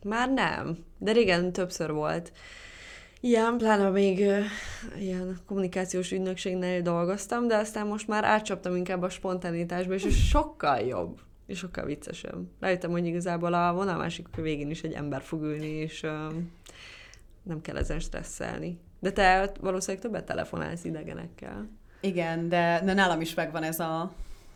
Már 0.03 0.29
nem, 0.29 0.77
de 0.97 1.11
régen 1.11 1.51
többször 1.51 1.91
volt. 1.91 2.31
Ilyen, 3.23 3.57
pláne 3.57 3.89
még 3.89 4.19
uh, 4.19 4.43
ilyen 4.99 5.37
kommunikációs 5.45 6.11
ügynökségnél 6.11 6.81
dolgoztam, 6.81 7.47
de 7.47 7.55
aztán 7.55 7.87
most 7.87 8.07
már 8.07 8.23
átcsaptam 8.23 8.75
inkább 8.75 9.01
a 9.01 9.09
spontanitásba, 9.09 9.93
és 9.93 10.27
sokkal 10.27 10.79
jobb, 10.79 11.19
és 11.45 11.57
sokkal 11.57 11.85
viccesebb. 11.85 12.45
Rájöttem, 12.59 12.91
hogy 12.91 13.05
igazából 13.05 13.53
a 13.53 13.73
vonal 13.73 13.97
másik 13.97 14.27
végén 14.35 14.69
is 14.69 14.81
egy 14.81 14.93
ember 14.93 15.21
fog 15.21 15.41
ülni, 15.41 15.67
és 15.67 16.03
uh, 16.03 16.33
nem 17.43 17.61
kell 17.61 17.77
ezen 17.77 17.99
stresszelni. 17.99 18.79
De 18.99 19.11
te 19.11 19.51
valószínűleg 19.59 20.03
többet 20.03 20.25
telefonálsz 20.25 20.83
idegenekkel. 20.83 21.69
Igen, 21.99 22.49
de, 22.49 22.81
de 22.83 22.93
nálam 22.93 23.21
is 23.21 23.33
megvan 23.33 23.63
ez 23.63 23.79
a, 23.79 24.13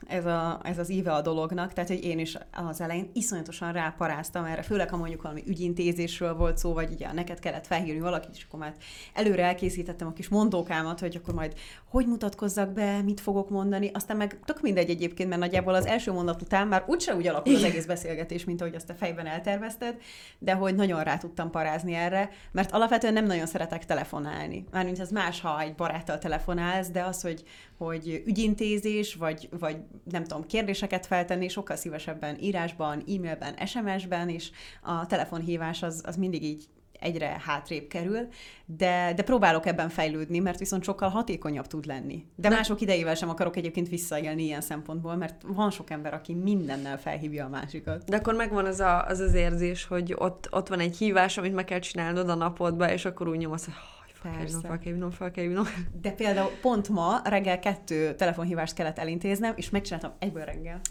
ez, 0.07 0.25
a, 0.25 0.59
ez 0.63 0.77
az 0.77 0.89
íve 0.89 1.11
a 1.11 1.21
dolognak, 1.21 1.73
tehát 1.73 1.89
hogy 1.89 2.03
én 2.03 2.19
is 2.19 2.37
az 2.51 2.81
elején 2.81 3.09
iszonyatosan 3.13 3.71
ráparáztam 3.71 4.45
erre, 4.45 4.61
főleg 4.61 4.89
ha 4.89 4.97
mondjuk 4.97 5.21
valami 5.21 5.43
ügyintézésről 5.47 6.35
volt 6.35 6.57
szó, 6.57 6.73
vagy 6.73 6.91
ugye 6.91 7.13
neked 7.13 7.39
kellett 7.39 7.67
felhívni 7.67 7.99
valakit, 7.99 8.35
és 8.35 8.45
akkor 8.47 8.59
már 8.59 8.73
előre 9.13 9.43
elkészítettem 9.43 10.07
a 10.07 10.13
kis 10.13 10.27
mondókámat, 10.27 10.99
hogy 10.99 11.15
akkor 11.15 11.33
majd 11.33 11.53
hogy 11.89 12.07
mutatkozzak 12.07 12.73
be, 12.73 13.01
mit 13.01 13.19
fogok 13.19 13.49
mondani, 13.49 13.91
aztán 13.93 14.17
meg 14.17 14.39
tök 14.45 14.61
mindegy 14.61 14.89
egyébként, 14.89 15.29
mert 15.29 15.41
nagyjából 15.41 15.73
az 15.73 15.85
első 15.85 16.11
mondat 16.11 16.41
után 16.41 16.67
már 16.67 16.83
úgyse 16.87 17.15
úgy 17.15 17.27
alakul 17.27 17.55
az 17.55 17.63
egész 17.63 17.85
beszélgetés, 17.85 18.43
mint 18.43 18.61
ahogy 18.61 18.75
azt 18.75 18.89
a 18.89 18.93
fejben 18.93 19.25
eltervezted, 19.25 19.97
de 20.39 20.53
hogy 20.53 20.75
nagyon 20.75 21.03
rá 21.03 21.17
tudtam 21.17 21.51
parázni 21.51 21.93
erre, 21.93 22.29
mert 22.51 22.71
alapvetően 22.71 23.13
nem 23.13 23.25
nagyon 23.25 23.45
szeretek 23.45 23.85
telefonálni. 23.85 24.65
Mármint 24.71 24.99
ez 24.99 25.11
más, 25.11 25.41
ha 25.41 25.61
egy 25.61 25.75
baráttal 25.75 26.17
telefonálsz, 26.17 26.89
de 26.89 27.03
az, 27.03 27.21
hogy, 27.21 27.43
hogy 27.77 28.23
ügyintézés, 28.25 29.15
vagy, 29.15 29.49
vagy 29.59 29.77
nem 30.03 30.23
tudom, 30.23 30.45
kérdéseket 30.45 31.05
feltenni, 31.05 31.47
sokkal 31.47 31.75
szívesebben 31.75 32.37
írásban, 32.39 32.99
e-mailben, 32.99 33.65
SMS-ben, 33.65 34.29
és 34.29 34.49
a 34.81 35.05
telefonhívás 35.05 35.83
az, 35.83 36.01
az 36.05 36.15
mindig 36.15 36.43
így 36.43 36.67
egyre 36.99 37.41
hátrébb 37.45 37.87
kerül, 37.87 38.27
de, 38.65 39.13
de 39.15 39.23
próbálok 39.23 39.65
ebben 39.65 39.89
fejlődni, 39.89 40.39
mert 40.39 40.59
viszont 40.59 40.83
sokkal 40.83 41.09
hatékonyabb 41.09 41.67
tud 41.67 41.85
lenni. 41.85 42.25
De 42.35 42.49
ne. 42.49 42.55
mások 42.55 42.81
idejével 42.81 43.15
sem 43.15 43.29
akarok 43.29 43.55
egyébként 43.55 43.89
visszaélni 43.89 44.43
ilyen 44.43 44.61
szempontból, 44.61 45.15
mert 45.15 45.41
van 45.47 45.71
sok 45.71 45.89
ember, 45.89 46.13
aki 46.13 46.33
mindennel 46.33 46.99
felhívja 46.99 47.45
a 47.45 47.49
másikat. 47.49 48.03
De 48.03 48.15
akkor 48.15 48.33
megvan 48.33 48.65
az 48.65 48.79
a, 48.79 49.05
az, 49.05 49.19
az 49.19 49.33
érzés, 49.33 49.85
hogy 49.85 50.13
ott, 50.17 50.47
ott 50.51 50.67
van 50.67 50.79
egy 50.79 50.97
hívás, 50.97 51.37
amit 51.37 51.53
meg 51.53 51.65
kell 51.65 51.79
csinálnod 51.79 52.29
a 52.29 52.35
napodba, 52.35 52.91
és 52.91 53.05
akkor 53.05 53.27
úgy 53.27 53.37
nyomsz, 53.37 53.65
hogy 53.65 54.04
Persze. 54.31 54.59
Fel 54.59 54.79
kell 54.79 54.91
hívnom, 54.91 55.11
fel 55.11 55.31
kell 55.31 55.43
hívnom. 55.43 55.65
De 56.01 56.11
például 56.11 56.49
pont 56.61 56.89
ma 56.89 57.21
reggel 57.23 57.59
kettő 57.59 58.15
telefonhívást 58.15 58.73
kellett 58.73 58.99
elintéznem, 58.99 59.53
és 59.55 59.69
megcsináltam 59.69 60.13
egyből 60.19 60.45
reggel. 60.45 60.81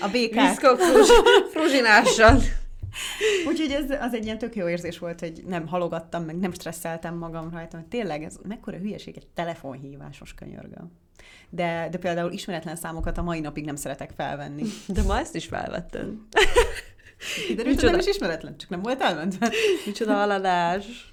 A 0.00 0.08
békát. 0.08 0.48
Viszkok 0.48 0.78
fruzsinással. 1.52 2.40
Úgyhogy 3.48 3.70
ez 3.70 3.90
az 4.00 4.14
egy 4.14 4.24
ilyen 4.24 4.38
tök 4.38 4.56
jó 4.56 4.68
érzés 4.68 4.98
volt, 4.98 5.20
hogy 5.20 5.42
nem 5.46 5.66
halogattam, 5.66 6.24
meg 6.24 6.38
nem 6.38 6.52
stresszeltem 6.52 7.16
magam 7.16 7.50
rajta, 7.50 7.76
hogy 7.76 7.86
tényleg 7.86 8.22
ez 8.22 8.36
mekkora 8.48 8.76
hülyeség 8.76 9.16
egy 9.16 9.26
telefonhívásos 9.34 10.34
könyörgő. 10.34 10.76
De, 11.50 11.88
de 11.90 11.98
például 11.98 12.32
ismeretlen 12.32 12.76
számokat 12.76 13.18
a 13.18 13.22
mai 13.22 13.40
napig 13.40 13.64
nem 13.64 13.76
szeretek 13.76 14.10
felvenni. 14.16 14.62
De 14.86 15.02
ma 15.02 15.18
ezt 15.18 15.34
is 15.34 15.46
felvettem. 15.46 16.28
Kiderült, 17.46 17.80
hogy 17.80 17.90
nem 17.90 17.98
is 17.98 18.06
ismeretlen, 18.06 18.56
csak 18.56 18.70
nem 18.70 18.82
volt 18.82 19.00
elmentve. 19.00 19.50
Micsoda 19.86 20.14
haladás. 20.14 21.11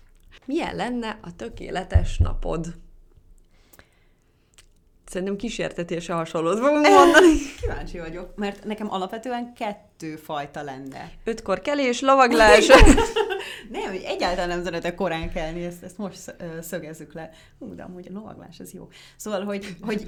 Milyen 0.49 0.75
lenne 0.75 1.19
a 1.21 1.35
tökéletes 1.35 2.17
napod? 2.17 2.67
Szerintem 5.05 5.35
kísértetése 5.35 6.13
hasonlót 6.13 6.59
fogunk 6.59 6.87
mondani. 6.87 7.33
Kíváncsi 7.61 7.99
vagyok, 7.99 8.35
mert 8.35 8.65
nekem 8.65 8.91
alapvetően 8.91 9.53
kettő 9.53 10.15
fajta 10.15 10.61
lenne. 10.61 11.11
Ötkor 11.23 11.61
kelés, 11.61 12.01
lovaglás. 12.01 12.67
nem, 13.71 13.89
hogy 13.89 14.01
egyáltalán 14.05 14.47
nem 14.47 14.63
szeretek 14.63 14.95
korán 14.95 15.31
kelni, 15.31 15.63
ezt, 15.63 15.83
ezt 15.83 15.97
most 15.97 16.35
szögezzük 16.61 17.13
le. 17.13 17.29
Hú, 17.59 17.75
de 17.75 17.83
amúgy 17.83 18.07
a 18.09 18.13
lovaglás, 18.13 18.59
ez 18.59 18.73
jó. 18.73 18.87
Szóval, 19.15 19.43
hogy, 19.43 19.75
hogy 19.81 20.07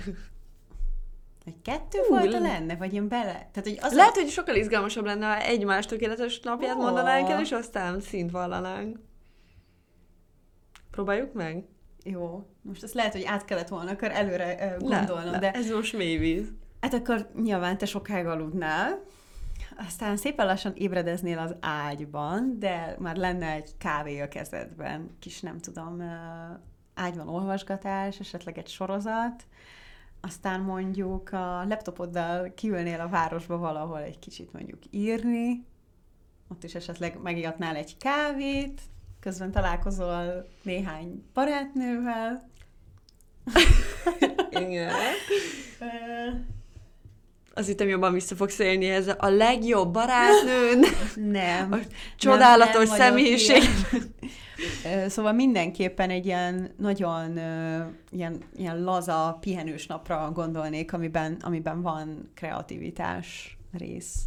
egy 1.45 1.61
kettő 1.63 1.99
Hú, 2.07 2.15
fajta 2.15 2.39
lenne, 2.39 2.75
vagy 2.75 2.93
én 2.93 3.07
bele? 3.07 3.49
Tehát, 3.51 3.63
hogy 3.63 3.77
az 3.81 3.93
Lehet, 3.93 4.17
a... 4.17 4.19
hogy 4.19 4.29
sokkal 4.29 4.55
izgalmasabb 4.55 5.05
lenne, 5.05 5.25
ha 5.25 5.41
egymás 5.41 5.85
tökéletes 5.85 6.39
napját 6.39 6.75
oh. 6.75 6.81
mondanánk 6.81 7.29
el, 7.29 7.41
és 7.41 7.51
aztán 7.51 8.01
szint 8.01 8.31
vallanánk. 8.31 8.97
Próbáljuk 10.91 11.33
meg? 11.33 11.65
Jó. 12.03 12.45
Most 12.61 12.83
ezt 12.83 12.93
lehet, 12.93 13.11
hogy 13.11 13.23
át 13.23 13.45
kellett 13.45 13.67
volna 13.67 13.91
akkor 13.91 14.11
előre 14.11 14.75
gondolnom, 14.79 15.31
le, 15.31 15.39
de... 15.39 15.51
Ez 15.51 15.69
most 15.71 15.97
mély 15.97 16.17
víz. 16.17 16.51
Hát 16.79 16.93
akkor 16.93 17.31
nyilván 17.41 17.77
te 17.77 17.85
sokáig 17.85 18.25
aludnál, 18.25 19.03
aztán 19.77 20.17
szépen 20.17 20.45
lassan 20.45 20.73
ébredeznél 20.75 21.37
az 21.37 21.55
ágyban, 21.59 22.59
de 22.59 22.95
már 22.99 23.15
lenne 23.15 23.51
egy 23.51 23.77
kávé 23.77 24.19
a 24.19 24.27
kezedben, 24.27 25.09
kis 25.19 25.41
nem 25.41 25.59
tudom, 25.59 26.01
ágyban 26.93 27.29
olvasgatás, 27.29 28.19
esetleg 28.19 28.57
egy 28.57 28.67
sorozat, 28.67 29.45
aztán 30.21 30.61
mondjuk 30.61 31.31
a 31.31 31.65
laptopoddal 31.67 32.53
kiülnél 32.53 32.99
a 32.99 33.09
városba 33.09 33.57
valahol 33.57 33.99
egy 33.99 34.19
kicsit 34.19 34.53
mondjuk 34.53 34.79
írni, 34.89 35.65
ott 36.47 36.63
is 36.63 36.75
esetleg 36.75 37.21
megigatnál 37.21 37.75
egy 37.75 37.97
kávét, 37.97 38.81
közben 39.21 39.51
találkozol 39.51 40.47
néhány 40.63 41.23
barátnővel. 41.33 42.49
Igen. 44.49 44.93
Az 47.53 47.65
hittem 47.65 47.87
jobban 47.87 48.13
vissza 48.13 48.35
fogsz 48.35 48.59
élni 48.59 48.89
ez 48.89 49.07
a 49.17 49.29
legjobb 49.29 49.93
barátnőn. 49.93 50.83
Nem. 51.15 51.71
A 51.71 51.77
csodálatos 52.17 52.89
nem, 52.89 52.97
nem 52.97 53.07
személyiség. 53.07 53.61
Szóval 55.07 55.33
mindenképpen 55.33 56.09
egy 56.09 56.25
ilyen 56.25 56.73
nagyon 56.77 57.39
ilyen, 58.11 58.37
ilyen 58.55 58.83
laza, 58.83 59.37
pihenős 59.41 59.87
napra 59.87 60.31
gondolnék, 60.33 60.93
amiben, 60.93 61.37
amiben 61.41 61.81
van 61.81 62.31
kreativitás 62.35 63.57
rész. 63.71 64.25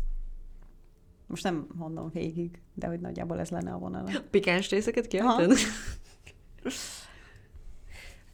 Most 1.27 1.43
nem 1.43 1.67
mondom 1.75 2.11
végig, 2.13 2.61
de 2.75 2.87
hogy 2.87 3.01
nagyjából 3.01 3.41
ez 3.41 3.49
lenne 3.49 3.73
a 3.73 3.79
vonal. 3.79 4.05
Pikáns 4.31 4.71
részeket 4.71 5.07
kihagytad? 5.07 5.57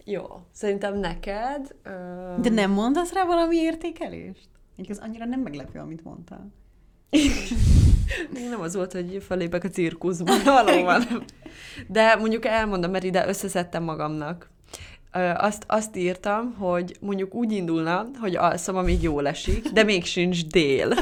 Jó, 0.05 0.27
szerintem 0.53 0.99
neked... 0.99 1.75
Uh... 1.85 2.41
De 2.41 2.51
nem 2.51 2.71
mondasz 2.71 3.13
rá 3.13 3.25
valami 3.25 3.57
értékelést? 3.57 4.49
Ez 4.89 4.99
annyira 4.99 5.25
nem 5.25 5.41
meglepő, 5.41 5.79
amit 5.79 6.05
mondtál. 6.05 6.51
nem 8.51 8.61
az 8.61 8.75
volt, 8.75 8.93
hogy 8.93 9.23
felépek 9.27 9.65
a 9.65 9.69
cirkuszban, 9.69 10.39
valóban. 10.65 11.03
De 11.89 12.17
mondjuk 12.17 12.45
elmondom, 12.45 12.91
mert 12.91 13.05
ide 13.05 13.29
összeszedtem 13.29 13.83
magamnak. 13.83 14.51
Azt, 15.35 15.65
azt 15.67 15.97
írtam, 15.97 16.55
hogy 16.55 16.97
mondjuk 17.01 17.35
úgy 17.35 17.53
indulna, 17.53 18.07
hogy 18.21 18.37
alszom, 18.37 18.77
amíg 18.77 19.03
jól 19.03 19.27
esik, 19.27 19.69
de 19.69 19.83
még 19.83 20.05
sincs 20.05 20.47
dél 20.47 20.95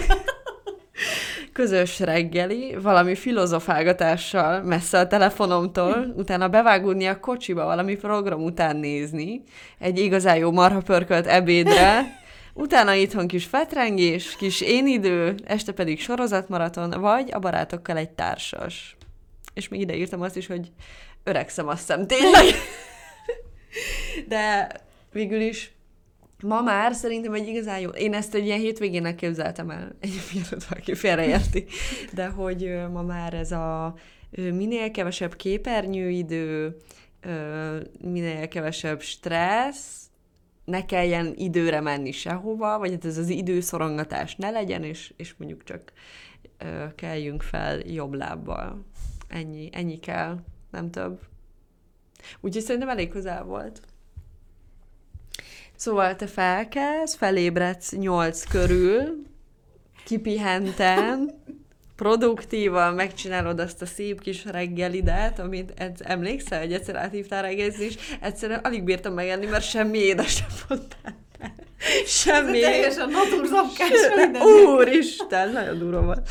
közös 1.58 2.00
reggeli, 2.00 2.76
valami 2.82 3.14
filozofálgatással 3.14 4.62
messze 4.62 4.98
a 4.98 5.06
telefonomtól, 5.06 6.12
utána 6.22 6.48
bevágódni 6.48 7.06
a 7.06 7.20
kocsiba, 7.20 7.64
valami 7.64 7.96
program 7.96 8.44
után 8.44 8.76
nézni, 8.76 9.42
egy 9.78 9.98
igazán 9.98 10.36
jó 10.36 10.52
marha 10.52 10.80
pörkölt 10.80 11.26
ebédre, 11.26 12.02
utána 12.64 12.94
itthon 12.94 13.26
kis 13.26 13.44
fetrengés, 13.44 14.36
kis 14.36 14.60
én 14.60 14.86
idő, 14.86 15.34
este 15.44 15.72
pedig 15.72 16.00
sorozatmaraton, 16.00 16.90
vagy 16.90 17.30
a 17.32 17.38
barátokkal 17.38 17.96
egy 17.96 18.10
társas. 18.10 18.96
És 19.54 19.68
még 19.68 19.80
ide 19.80 19.96
írtam 19.96 20.20
azt 20.20 20.36
is, 20.36 20.46
hogy 20.46 20.70
öregszem 21.24 21.68
azt 21.68 21.78
hiszem, 21.78 22.06
tényleg. 22.06 22.44
De 24.28 24.70
végül 25.12 25.40
is 25.40 25.72
Ma 26.42 26.60
már 26.60 26.94
szerintem 26.94 27.32
egy 27.34 27.46
igazán 27.46 27.80
jó, 27.80 27.88
én 27.90 28.14
ezt 28.14 28.34
egy 28.34 28.44
ilyen 28.44 28.58
hétvégének 28.58 29.14
képzeltem 29.14 29.70
el, 29.70 29.96
egy 30.00 30.20
mielőtt 30.32 30.64
valaki 30.64 30.94
félreérti, 30.94 31.64
de 32.12 32.26
hogy 32.26 32.74
ma 32.92 33.02
már 33.02 33.34
ez 33.34 33.52
a 33.52 33.94
minél 34.30 34.90
kevesebb 34.90 35.36
képernyőidő, 35.36 36.76
minél 38.00 38.48
kevesebb 38.48 39.00
stressz, 39.00 40.06
ne 40.64 40.84
kelljen 40.84 41.32
időre 41.36 41.80
menni 41.80 42.12
sehova, 42.12 42.78
vagy 42.78 42.90
hát 42.90 43.04
ez 43.04 43.18
az 43.18 43.28
időszorongatás 43.28 44.36
ne 44.36 44.50
legyen, 44.50 44.82
és, 44.82 45.12
és 45.16 45.34
mondjuk 45.36 45.64
csak 45.64 45.92
keljünk 46.94 47.42
fel 47.42 47.78
jobb 47.78 48.14
lábbal. 48.14 48.84
Ennyi, 49.28 49.68
ennyi 49.72 49.98
kell, 49.98 50.38
nem 50.70 50.90
több. 50.90 51.20
Úgyhogy 52.40 52.62
szerintem 52.62 52.88
elég 52.88 53.08
közel 53.08 53.44
volt. 53.44 53.80
Szóval 55.78 56.16
te 56.16 56.26
felkelsz, 56.26 57.14
felébredsz 57.14 57.92
nyolc 57.92 58.44
körül, 58.44 59.22
kipihenten, 60.04 61.42
produktívan 61.96 62.94
megcsinálod 62.94 63.60
azt 63.60 63.82
a 63.82 63.86
szép 63.86 64.20
kis 64.20 64.44
reggelidet, 64.44 65.38
amit 65.38 65.72
emlékszel, 65.98 66.60
hogy 66.60 66.72
egyszer 66.72 66.96
áthívtál 66.96 67.42
reggelzni, 67.42 67.84
és 67.84 67.94
egyszerűen 68.20 68.60
alig 68.62 68.82
bírtam 68.82 69.14
megenni, 69.14 69.46
mert 69.46 69.64
semmi 69.64 69.98
édes 69.98 70.40
nem 70.40 70.48
mondtál. 70.68 71.16
Semmi. 72.06 72.60
Teljesen 72.60 73.10
naturzapkás. 73.10 73.90
Úristen, 74.66 75.52
nagyon 75.52 75.78
durva 75.78 76.02
volt. 76.02 76.28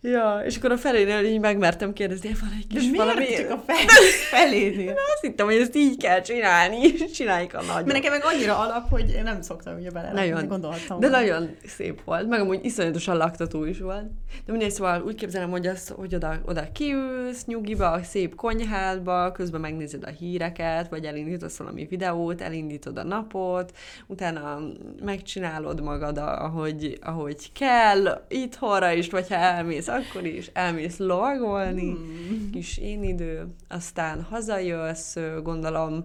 Ja, 0.00 0.42
és 0.44 0.56
akkor 0.56 0.70
a 0.70 0.76
felénél 0.76 1.24
így 1.24 1.40
megmertem 1.40 1.92
kérdezni, 1.92 2.36
van 2.40 2.50
egy 2.58 2.66
De 2.66 2.74
kis 2.74 2.90
miért 2.90 3.04
valami... 3.04 3.26
csak 3.26 3.50
a 3.50 3.62
fel, 3.66 3.76
felénél? 4.40 4.90
Azt 4.90 5.20
hittem, 5.20 5.46
hogy 5.46 5.56
ezt 5.56 5.76
így 5.76 5.96
kell 5.96 6.20
csinálni, 6.20 6.76
és 6.76 7.10
csináljuk 7.10 7.54
a 7.54 7.62
nagy. 7.62 7.84
Mert 7.84 7.92
nekem 7.92 8.12
meg 8.12 8.24
annyira 8.24 8.58
alap, 8.58 8.90
hogy 8.90 9.10
én 9.10 9.22
nem 9.22 9.42
szoktam 9.42 9.78
ugye 9.78 9.90
bele. 9.90 10.12
Nagyon. 10.12 10.48
Gondolhattam. 10.48 11.00
De 11.00 11.08
volna. 11.08 11.24
nagyon 11.24 11.56
szép 11.66 12.04
volt, 12.04 12.28
meg 12.28 12.40
amúgy 12.40 12.64
iszonyatosan 12.64 13.16
laktató 13.16 13.64
is 13.64 13.78
volt. 13.78 14.04
De 14.44 14.52
mindegy, 14.52 14.70
szóval 14.70 15.02
úgy 15.02 15.14
képzelem, 15.14 15.50
hogy, 15.50 15.66
az, 15.66 15.88
hogy 15.88 16.14
oda, 16.14 16.40
oda 16.46 16.72
kiülsz 16.72 17.44
nyugiba, 17.44 17.90
a 17.90 18.02
szép 18.02 18.34
konyhádba, 18.34 19.32
közben 19.32 19.60
megnézed 19.60 20.04
a 20.04 20.10
híreket, 20.10 20.88
vagy 20.88 21.04
elindítasz 21.04 21.56
valami 21.56 21.86
videót, 21.86 22.40
elindítod 22.40 22.98
a 22.98 23.04
napot, 23.04 23.76
utána 24.06 24.58
megcsinálod 25.04 25.82
magad, 25.82 26.18
ahogy, 26.18 26.98
ahogy 27.02 27.52
kell, 27.52 28.24
itthonra 28.28 28.92
is, 28.92 29.10
vagy 29.10 29.28
ha 29.28 29.34
elmész, 29.34 29.85
akkor 29.88 30.24
is, 30.24 30.50
elmész 30.52 30.96
lovagolni, 30.98 31.90
Hmm. 31.90 32.50
kis 32.52 32.78
én 32.78 33.02
idő, 33.02 33.46
aztán 33.68 34.22
hazajössz, 34.22 35.16
gondolom, 35.42 36.04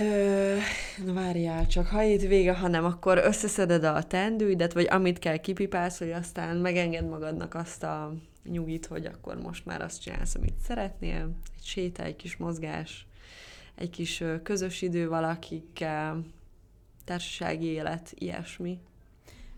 Ö, 0.00 0.56
na 1.04 1.12
várjál 1.12 1.66
csak, 1.66 1.86
ha 1.86 2.02
itt 2.02 2.20
vége, 2.20 2.54
ha 2.54 2.68
nem, 2.68 2.84
akkor 2.84 3.18
összeszeded 3.18 3.84
a 3.84 4.02
teendőidet, 4.02 4.72
vagy 4.72 4.86
amit 4.90 5.18
kell 5.18 5.36
kipipálsz, 5.36 5.98
hogy 5.98 6.10
aztán 6.10 6.56
megenged 6.56 7.08
magadnak 7.08 7.54
azt 7.54 7.82
a 7.82 8.14
nyugit, 8.44 8.86
hogy 8.86 9.06
akkor 9.06 9.36
most 9.36 9.66
már 9.66 9.82
azt 9.82 10.00
csinálsz, 10.00 10.34
amit 10.34 10.58
szeretnél. 10.66 11.30
Egy 11.56 11.64
séta, 11.64 12.02
egy 12.02 12.16
kis 12.16 12.36
mozgás, 12.36 13.06
egy 13.74 13.90
kis 13.90 14.22
közös 14.42 14.82
idő 14.82 15.08
valakikkel, 15.08 16.24
társasági 17.04 17.66
élet, 17.66 18.12
ilyesmi. 18.14 18.78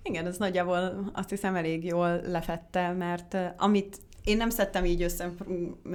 Igen, 0.03 0.27
ez 0.27 0.37
nagyjából 0.37 1.11
azt 1.13 1.31
hiszem 1.31 1.55
elég 1.55 1.85
jól 1.85 2.21
lefette, 2.27 2.93
mert 2.93 3.37
amit 3.57 4.01
én 4.25 4.37
nem 4.37 4.51
szedtem 4.51 4.85
így 4.85 5.03
össze 5.03 5.33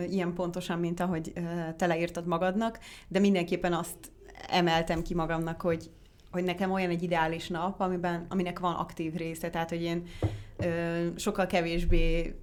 ilyen 0.08 0.34
pontosan, 0.34 0.80
mint 0.80 1.00
ahogy 1.00 1.34
te 1.78 1.86
leírtad 1.86 2.26
magadnak, 2.26 2.80
de 3.08 3.20
mindenképpen 3.20 3.74
azt 3.74 3.98
emeltem 4.50 5.02
ki 5.02 5.14
magamnak, 5.14 5.62
hogy, 5.62 5.90
hogy 6.32 6.44
nekem 6.44 6.72
olyan 6.72 6.90
egy 6.90 7.04
ideális 7.04 7.48
nap, 7.48 7.80
amiben, 7.80 8.26
aminek 8.30 8.60
van 8.60 8.74
aktív 8.74 9.14
része, 9.14 9.50
tehát 9.50 9.70
hogy 9.70 9.82
én 9.82 10.04
ö, 10.58 11.06
sokkal 11.16 11.46
kevésbé 11.46 12.36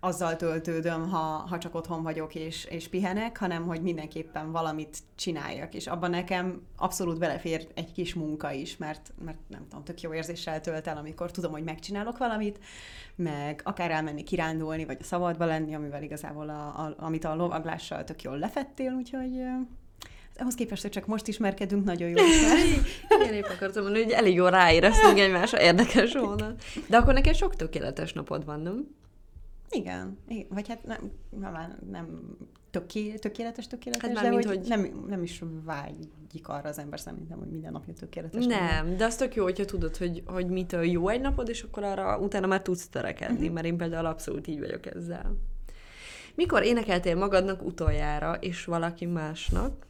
azzal 0.00 0.36
töltődöm, 0.36 1.08
ha, 1.08 1.18
ha 1.48 1.58
csak 1.58 1.74
otthon 1.74 2.02
vagyok 2.02 2.34
és, 2.34 2.64
és 2.64 2.88
pihenek, 2.88 3.38
hanem 3.38 3.66
hogy 3.66 3.82
mindenképpen 3.82 4.52
valamit 4.52 4.98
csináljak, 5.14 5.74
és 5.74 5.86
abban 5.86 6.10
nekem 6.10 6.62
abszolút 6.76 7.18
belefér 7.18 7.68
egy 7.74 7.92
kis 7.92 8.14
munka 8.14 8.52
is, 8.52 8.76
mert, 8.76 9.12
mert 9.24 9.38
nem 9.48 9.66
tudom, 9.68 9.84
tök 9.84 10.00
jó 10.00 10.14
érzéssel 10.14 10.60
tölt 10.60 10.86
el, 10.86 10.96
amikor 10.96 11.30
tudom, 11.30 11.52
hogy 11.52 11.64
megcsinálok 11.64 12.18
valamit, 12.18 12.58
meg 13.14 13.60
akár 13.64 13.90
elmenni 13.90 14.22
kirándulni, 14.22 14.84
vagy 14.84 14.96
a 15.00 15.04
szabadba 15.04 15.44
lenni, 15.44 15.74
amivel 15.74 16.02
igazából, 16.02 16.48
a, 16.48 16.66
a, 16.66 16.94
amit 16.98 17.24
a 17.24 17.34
lovaglással 17.34 18.04
tök 18.04 18.22
jól 18.22 18.38
lefettél, 18.38 18.92
úgyhogy 18.92 19.42
ahhoz 20.40 20.54
képest, 20.54 20.82
hogy 20.82 20.90
csak 20.90 21.06
most 21.06 21.26
ismerkedünk, 21.26 21.84
nagyon 21.84 22.08
jó. 22.08 22.16
Igen, 23.20 23.34
épp 23.34 23.44
akartam 23.44 23.82
mondani, 23.82 24.04
hogy 24.04 24.12
elég 24.12 24.34
jól 24.34 24.50
ráéreztünk 24.50 25.18
egymásra, 25.18 25.60
érdekes 25.60 26.12
volna. 26.12 26.54
De 26.86 26.96
akkor 26.96 27.12
neked 27.14 27.34
sok 27.34 27.56
tökéletes 27.56 28.12
napod 28.12 28.44
van, 28.44 28.60
nem? 28.60 28.96
Igen, 29.70 30.18
igen. 30.28 30.46
vagy 30.50 30.68
hát 30.68 30.84
nem, 30.84 31.10
nem, 31.40 31.78
nem 31.90 32.36
töké, 32.70 33.14
tökéletes, 33.14 33.66
tökéletes, 33.66 34.10
Hát 34.10 34.22
de 34.22 34.28
mint, 34.30 34.44
hogy, 34.44 34.56
hogy- 34.56 34.68
nem, 34.68 35.04
nem 35.08 35.22
is 35.22 35.42
vágyik 35.64 36.48
arra 36.48 36.68
az 36.68 36.78
ember 36.78 37.00
szerintem, 37.00 37.38
hogy 37.38 37.48
minden 37.48 37.72
napja 37.72 37.94
tökéletes. 37.94 38.46
Nem, 38.46 38.96
de 38.96 39.04
az 39.04 39.16
tök 39.16 39.34
jó, 39.34 39.42
hogyha 39.42 39.64
tudod, 39.64 39.96
hogy, 39.96 40.22
hogy 40.26 40.46
mitől 40.46 40.84
jó 40.84 41.08
egy 41.08 41.20
napod, 41.20 41.48
és 41.48 41.62
akkor 41.62 41.82
arra 41.84 42.18
utána 42.18 42.46
már 42.46 42.62
tudsz 42.62 42.88
törekedni, 42.88 43.44
Mhm. 43.44 43.54
mert 43.54 43.66
én 43.66 43.76
például 43.76 44.06
abszolút 44.06 44.46
így 44.46 44.58
vagyok 44.58 44.86
ezzel. 44.86 45.36
Mikor 46.34 46.62
énekeltél 46.64 47.16
magadnak 47.16 47.62
utoljára, 47.62 48.34
és 48.34 48.64
valaki 48.64 49.06
másnak? 49.06 49.86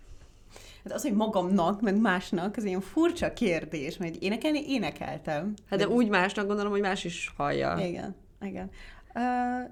Hát 0.85 0.93
az, 0.93 1.03
hogy 1.03 1.13
magamnak, 1.15 1.81
meg 1.81 2.01
másnak, 2.01 2.57
az 2.57 2.65
ilyen 2.65 2.81
furcsa 2.81 3.33
kérdés, 3.33 3.97
mert 3.97 4.17
énekelni 4.17 4.71
énekeltem. 4.73 5.55
Hát 5.71 5.79
de 5.79 5.89
úgy 5.89 6.09
másnak 6.09 6.47
gondolom, 6.47 6.73
hogy 6.73 6.81
más 6.81 7.05
is 7.05 7.33
hallja. 7.37 7.77
Igen, 7.87 8.15
igen. 8.41 8.71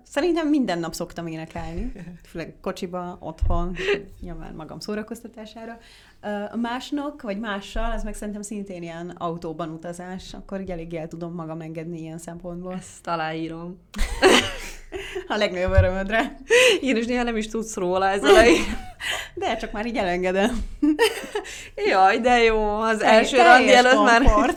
Szerintem 0.02 0.48
minden 0.48 0.78
nap 0.78 0.94
szoktam 0.94 1.26
énekelni, 1.26 1.92
főleg 2.24 2.54
kocsiba, 2.61 3.16
otthon, 3.20 3.76
nyilván 4.20 4.54
magam 4.54 4.80
szórakoztatására. 4.80 5.78
A 6.52 6.56
másnak, 6.56 7.22
vagy 7.22 7.38
mással, 7.38 7.92
ez 7.92 8.04
meg 8.04 8.14
szerintem 8.14 8.42
szintén 8.42 8.82
ilyen 8.82 9.09
autóban 9.09 9.70
utazás, 9.70 10.35
akkor 10.35 10.61
így 10.61 10.70
elég 10.70 10.94
el 10.94 11.09
tudom 11.09 11.35
magam 11.35 11.61
engedni 11.61 12.00
ilyen 12.00 12.18
szempontból. 12.18 12.74
Ezt 12.74 13.06
aláírom. 13.06 13.78
A 15.28 15.37
legnagyobb 15.37 15.72
örömödre. 15.72 16.37
Én 16.80 16.96
is 16.96 17.06
néha 17.06 17.22
nem 17.22 17.37
is 17.37 17.48
tudsz 17.48 17.76
róla 17.76 18.09
ez. 18.09 18.20
De 19.35 19.56
csak 19.56 19.72
már 19.72 19.87
így 19.87 19.96
elengedem. 19.96 20.64
Jaj, 21.87 22.18
de 22.18 22.42
jó, 22.42 22.80
az 22.80 23.02
első 23.02 23.37
randi 23.37 23.72
előtt 23.72 24.02
már... 24.02 24.22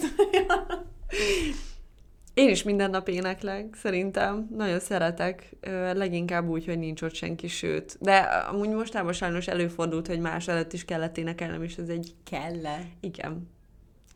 Én 2.39 2.49
is 2.49 2.63
minden 2.63 2.89
nap 2.89 3.07
éneklek, 3.07 3.75
szerintem. 3.75 4.47
Nagyon 4.55 4.79
szeretek, 4.79 5.55
leginkább 5.93 6.47
úgy, 6.47 6.65
hogy 6.65 6.79
nincs 6.79 7.01
ott 7.01 7.13
senki, 7.13 7.47
sőt. 7.47 7.97
De 7.99 8.17
amúgy 8.17 8.69
mostában 8.69 9.13
sajnos 9.13 9.47
előfordult, 9.47 10.07
hogy 10.07 10.19
más 10.19 10.47
előtt 10.47 10.73
is 10.73 10.85
kellett 10.85 11.17
énekelnem, 11.17 11.63
és 11.63 11.75
ez 11.75 11.89
egy... 11.89 12.13
Kell-e? 12.29 12.81
Igen, 12.99 13.49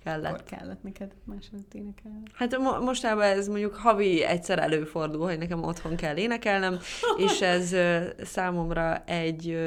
kellett. 0.03 0.31
Akkor 0.31 0.43
kellett 0.43 0.83
neked 0.83 1.11
második 1.23 1.73
énekelni. 1.73 2.23
Hát 2.33 2.57
mo- 2.57 2.83
mostában 2.83 3.23
ez 3.23 3.47
mondjuk 3.47 3.75
havi 3.75 4.23
egyszer 4.23 4.59
előfordul, 4.59 5.25
hogy 5.25 5.37
nekem 5.37 5.63
otthon 5.63 5.95
kell 5.95 6.17
énekelnem, 6.17 6.79
és 7.17 7.41
ez 7.41 7.75
számomra 8.23 9.03
egy 9.05 9.57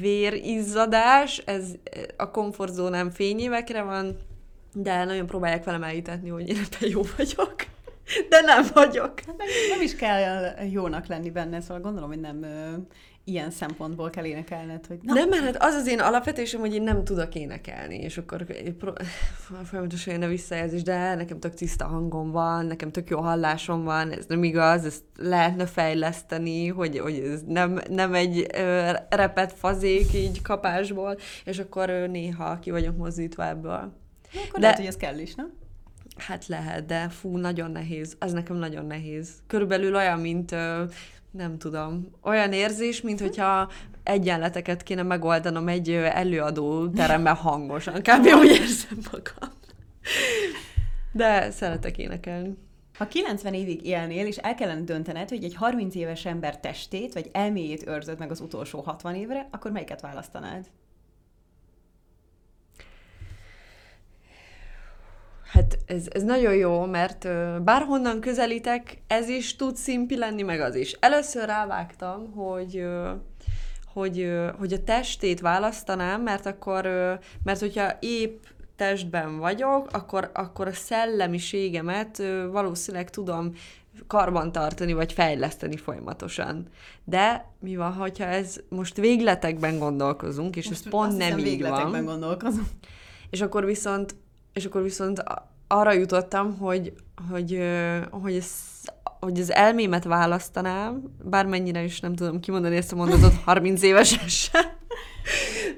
vérizzadás, 0.00 1.38
ez 1.38 1.74
a 2.16 2.30
komfortzónám 2.30 3.10
fényévekre 3.10 3.82
van, 3.82 4.16
de 4.72 5.04
nagyon 5.04 5.26
próbálják 5.26 5.64
velem 5.64 5.82
elhitetni, 5.82 6.28
hogy 6.28 6.48
én 6.48 6.56
ebben 6.56 6.90
jó 6.90 7.02
vagyok. 7.16 7.54
De 8.28 8.40
nem 8.40 8.64
vagyok. 8.74 9.20
Hát 9.26 9.36
meg 9.36 9.46
nem 9.70 9.80
is 9.82 9.96
kell 9.96 10.44
jónak 10.70 11.06
lenni 11.06 11.30
benne, 11.30 11.60
szóval 11.60 11.80
gondolom, 11.80 12.08
hogy 12.08 12.20
nem 12.20 12.42
ö, 12.42 12.76
ilyen 13.24 13.50
szempontból 13.50 14.10
kell 14.10 14.24
énekelned, 14.24 14.86
hogy 14.86 14.98
na, 15.02 15.14
Nem, 15.14 15.28
mert 15.28 15.42
hát 15.44 15.62
az 15.62 15.74
az 15.74 15.86
én 15.88 16.00
alapvetésem, 16.00 16.60
hogy 16.60 16.74
én 16.74 16.82
nem 16.82 17.04
tudok 17.04 17.34
énekelni, 17.34 17.96
és 17.96 18.18
akkor 18.18 18.44
pró- 18.78 18.96
folyamatosan 19.70 20.12
jön 20.12 20.22
a 20.22 20.26
visszajelzés, 20.26 20.82
de 20.82 21.14
nekem 21.14 21.38
tök 21.40 21.54
tiszta 21.54 21.86
hangom 21.86 22.30
van, 22.30 22.66
nekem 22.66 22.90
tök 22.90 23.08
jó 23.10 23.20
hallásom 23.20 23.84
van, 23.84 24.10
ez 24.10 24.24
nem 24.26 24.42
igaz, 24.44 24.84
ezt 24.84 25.02
lehetne 25.16 25.66
fejleszteni, 25.66 26.68
hogy, 26.68 26.98
hogy 26.98 27.18
ez 27.18 27.40
nem, 27.46 27.80
nem 27.88 28.14
egy 28.14 28.46
ö, 28.54 28.90
repet 29.08 29.52
fazék 29.52 30.14
így 30.14 30.42
kapásból, 30.42 31.16
és 31.44 31.58
akkor 31.58 31.90
ö, 31.90 32.06
néha 32.06 32.58
ki 32.58 32.70
vagyok 32.70 32.96
mozdítva 32.96 33.46
ebből. 33.46 33.92
akkor 34.32 34.52
de- 34.52 34.60
lehet, 34.60 34.76
hogy 34.76 34.86
ez 34.86 34.96
kell 34.96 35.18
is, 35.18 35.34
nem? 35.34 35.62
Hát 36.16 36.46
lehet, 36.46 36.86
de 36.86 37.08
fú, 37.08 37.36
nagyon 37.36 37.70
nehéz. 37.70 38.16
Az 38.18 38.32
nekem 38.32 38.56
nagyon 38.56 38.86
nehéz. 38.86 39.32
Körülbelül 39.46 39.94
olyan, 39.94 40.20
mint 40.20 40.50
nem 41.30 41.58
tudom, 41.58 42.10
olyan 42.22 42.52
érzés, 42.52 43.00
mint 43.00 43.20
hogyha 43.20 43.70
egyenleteket 44.02 44.82
kéne 44.82 45.02
megoldanom 45.02 45.68
egy 45.68 45.90
előadó 45.90 46.88
teremben 46.88 47.34
hangosan. 47.34 47.94
Kb. 47.94 48.26
úgy 48.40 48.50
érzem 48.50 48.98
magam. 49.12 49.52
De 51.12 51.50
szeretek 51.50 51.98
énekelni. 51.98 52.56
Ha 52.98 53.06
90 53.06 53.54
évig 53.54 53.86
élnél, 53.86 54.26
és 54.26 54.36
el 54.36 54.54
kellene 54.54 54.80
döntened, 54.80 55.28
hogy 55.28 55.44
egy 55.44 55.54
30 55.54 55.94
éves 55.94 56.24
ember 56.24 56.60
testét 56.60 57.12
vagy 57.12 57.30
elméjét 57.32 57.86
őrzöd 57.86 58.18
meg 58.18 58.30
az 58.30 58.40
utolsó 58.40 58.80
60 58.80 59.14
évre, 59.14 59.48
akkor 59.50 59.70
melyiket 59.70 60.00
választanád? 60.00 60.66
Hát 65.54 65.78
ez, 65.86 66.06
ez 66.10 66.22
nagyon 66.22 66.54
jó, 66.54 66.84
mert 66.84 67.28
bárhonnan 67.62 68.20
közelítek, 68.20 69.02
ez 69.06 69.28
is 69.28 69.56
tud 69.56 69.76
szimpi 69.76 70.16
lenni, 70.16 70.42
meg 70.42 70.60
az 70.60 70.74
is. 70.74 70.92
Először 70.92 71.46
rávágtam, 71.46 72.32
hogy 72.32 72.86
hogy, 73.92 74.32
hogy 74.58 74.72
a 74.72 74.84
testét 74.84 75.40
választanám, 75.40 76.22
mert 76.22 76.46
akkor, 76.46 76.82
mert 77.42 77.60
hogyha 77.60 77.96
épp 78.00 78.42
testben 78.76 79.38
vagyok, 79.38 79.88
akkor, 79.92 80.30
akkor 80.34 80.66
a 80.66 80.72
szellemiségemet 80.72 82.22
valószínűleg 82.50 83.10
tudom 83.10 83.52
karbantartani, 84.06 84.92
vagy 84.92 85.12
fejleszteni 85.12 85.76
folyamatosan. 85.76 86.66
De 87.04 87.50
mi 87.60 87.76
van, 87.76 87.92
hogyha 87.92 88.24
ez 88.24 88.56
most 88.68 88.96
végletekben 88.96 89.78
gondolkozunk, 89.78 90.56
és 90.56 90.68
Most 90.68 90.84
ez 90.84 90.90
pont 90.90 91.16
nem 91.16 91.38
így 91.38 91.44
végletekben 91.44 91.90
van. 91.92 92.04
gondolkozom. 92.04 92.68
És 93.30 93.40
akkor 93.40 93.64
viszont, 93.64 94.14
és 94.54 94.64
akkor 94.64 94.82
viszont 94.82 95.22
arra 95.66 95.92
jutottam, 95.92 96.58
hogy, 96.58 96.92
hogy, 97.30 97.60
hogy, 98.10 98.34
ez, 98.34 98.50
hogy 99.20 99.40
az 99.40 99.52
elmémet 99.52 100.04
választanám, 100.04 101.02
bármennyire 101.22 101.82
is 101.82 102.00
nem 102.00 102.14
tudom 102.14 102.40
kimondani 102.40 102.76
ezt 102.76 102.92
a 102.92 102.96
mondatot 102.96 103.34
30 103.44 103.82
évesen 103.82 104.28
sem, 104.28 104.64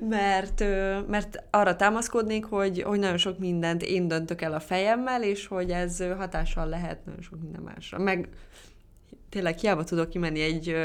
mert, 0.09 0.65
mert 1.09 1.43
arra 1.51 1.77
támaszkodnék, 1.77 2.45
hogy, 2.45 2.83
hogy 2.83 2.99
nagyon 2.99 3.19
sok 3.19 3.39
mindent 3.39 3.83
én 3.83 4.09
döntök 4.09 4.43
el 4.43 4.53
a 4.53 4.61
fejemmel, 4.61 5.23
és 5.23 5.47
hogy 5.47 5.71
ez 5.71 6.05
hatással 6.17 6.69
lehet 6.69 7.05
nagyon 7.05 7.23
sok 7.23 7.41
minden 7.43 7.62
másra. 7.62 7.99
Meg 7.99 8.29
tényleg 9.29 9.59
hiába 9.59 9.85
tudok 9.85 10.09
kimenni 10.09 10.41
egy 10.41 10.77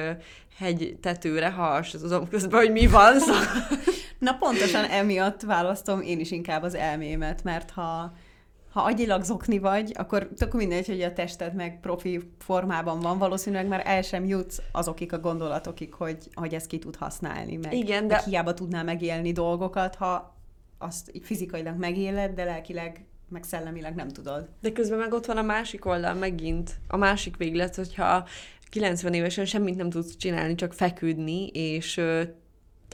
hegy 0.57 0.97
tetőre, 1.01 1.49
ha 1.49 1.83
tudom 1.91 2.27
közben, 2.27 2.59
hogy 2.59 2.71
mi 2.71 2.87
van. 2.87 3.19
Szóval... 3.19 3.43
Na 4.21 4.33
pontosan 4.33 4.85
emiatt 4.85 5.41
választom 5.41 6.01
én 6.01 6.19
is 6.19 6.31
inkább 6.31 6.63
az 6.63 6.75
elmémet, 6.75 7.43
mert 7.43 7.71
ha 7.71 8.13
ha 8.71 8.81
agyilag 8.81 9.23
zokni 9.23 9.59
vagy, 9.59 9.91
akkor 9.97 10.29
tök 10.37 10.53
mindegy, 10.53 10.87
hogy 10.87 11.01
a 11.01 11.13
tested 11.13 11.55
meg 11.55 11.79
profi 11.79 12.19
formában 12.39 12.99
van, 12.99 13.17
valószínűleg 13.17 13.67
már 13.67 13.81
el 13.85 14.01
sem 14.01 14.25
jutsz 14.25 14.61
azokig 14.71 15.13
a 15.13 15.19
gondolatokig, 15.19 15.93
hogy, 15.93 16.29
hogy 16.33 16.53
ezt 16.53 16.67
ki 16.67 16.79
tud 16.79 16.95
használni, 16.95 17.55
meg, 17.55 17.73
Igen, 17.73 18.07
de... 18.07 18.13
meg 18.13 18.23
hiába 18.23 18.53
tudnál 18.53 18.83
megélni 18.83 19.31
dolgokat, 19.31 19.95
ha 19.95 20.37
azt 20.77 21.11
fizikailag 21.21 21.77
megéled, 21.77 22.33
de 22.33 22.43
lelkileg 22.43 23.05
meg 23.29 23.43
szellemileg 23.43 23.95
nem 23.95 24.09
tudod. 24.09 24.49
De 24.61 24.71
közben 24.71 24.99
meg 24.99 25.13
ott 25.13 25.25
van 25.25 25.37
a 25.37 25.41
másik 25.41 25.85
oldal 25.85 26.13
megint, 26.13 26.79
a 26.87 26.97
másik 26.97 27.37
véglet, 27.37 27.75
hogyha 27.75 28.27
90 28.69 29.13
évesen 29.13 29.45
semmit 29.45 29.75
nem 29.75 29.89
tudsz 29.89 30.15
csinálni, 30.15 30.55
csak 30.55 30.73
feküdni, 30.73 31.47
és 31.47 32.01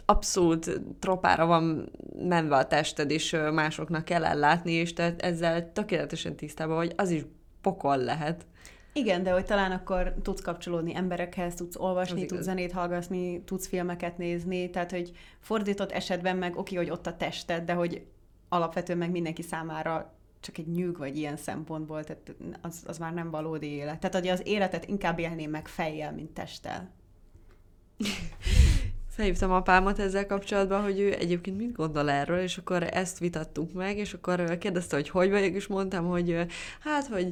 abszolút 0.09 0.81
tropára 0.99 1.45
van 1.45 1.91
menve 2.19 2.55
a 2.55 2.67
tested, 2.67 3.11
és 3.11 3.37
másoknak 3.53 4.05
kell 4.05 4.25
ellátni, 4.25 4.71
és 4.71 4.93
te 4.93 5.15
ezzel 5.17 5.71
tökéletesen 5.71 6.35
tisztában 6.35 6.75
vagy, 6.75 6.93
az 6.95 7.09
is 7.09 7.25
pokol 7.61 7.97
lehet. 7.97 8.45
Igen, 8.93 9.23
de 9.23 9.31
hogy 9.31 9.45
talán 9.45 9.71
akkor 9.71 10.13
tudsz 10.21 10.41
kapcsolódni 10.41 10.95
emberekhez, 10.95 11.55
tudsz 11.55 11.75
olvasni, 11.75 12.25
tudsz 12.25 12.41
zenét 12.41 12.71
hallgatni, 12.71 13.43
tudsz 13.43 13.67
filmeket 13.67 14.17
nézni, 14.17 14.69
tehát 14.69 14.91
hogy 14.91 15.11
fordított 15.39 15.91
esetben 15.91 16.37
meg 16.37 16.57
oké, 16.57 16.75
hogy 16.75 16.89
ott 16.89 17.07
a 17.07 17.17
tested, 17.17 17.63
de 17.63 17.73
hogy 17.73 18.05
alapvetően 18.49 18.97
meg 18.97 19.11
mindenki 19.11 19.41
számára 19.41 20.13
csak 20.39 20.57
egy 20.57 20.67
nyűg 20.67 20.97
vagy 20.97 21.17
ilyen 21.17 21.37
szempontból, 21.37 22.03
tehát 22.03 22.35
az, 22.61 22.83
az 22.85 22.97
már 22.97 23.13
nem 23.13 23.29
valódi 23.29 23.67
élet. 23.67 23.99
Tehát 23.99 24.15
hogy 24.15 24.27
az 24.27 24.41
életet 24.47 24.85
inkább 24.85 25.19
élném 25.19 25.49
meg 25.49 25.67
fejjel, 25.67 26.13
mint 26.13 26.31
testtel. 26.31 26.91
felhívtam 29.17 29.51
apámat 29.51 29.99
ezzel 29.99 30.25
kapcsolatban, 30.25 30.81
hogy 30.81 30.99
ő 30.99 31.15
egyébként 31.19 31.57
mit 31.57 31.75
gondol 31.75 32.09
erről, 32.09 32.39
és 32.39 32.57
akkor 32.57 32.87
ezt 32.91 33.19
vitattunk 33.19 33.73
meg, 33.73 33.97
és 33.97 34.13
akkor 34.13 34.57
kérdezte, 34.57 34.95
hogy 34.95 35.09
hogy 35.09 35.29
vagyok, 35.29 35.53
és 35.53 35.67
mondtam, 35.67 36.05
hogy 36.05 36.45
hát, 36.83 37.07
hogy 37.07 37.31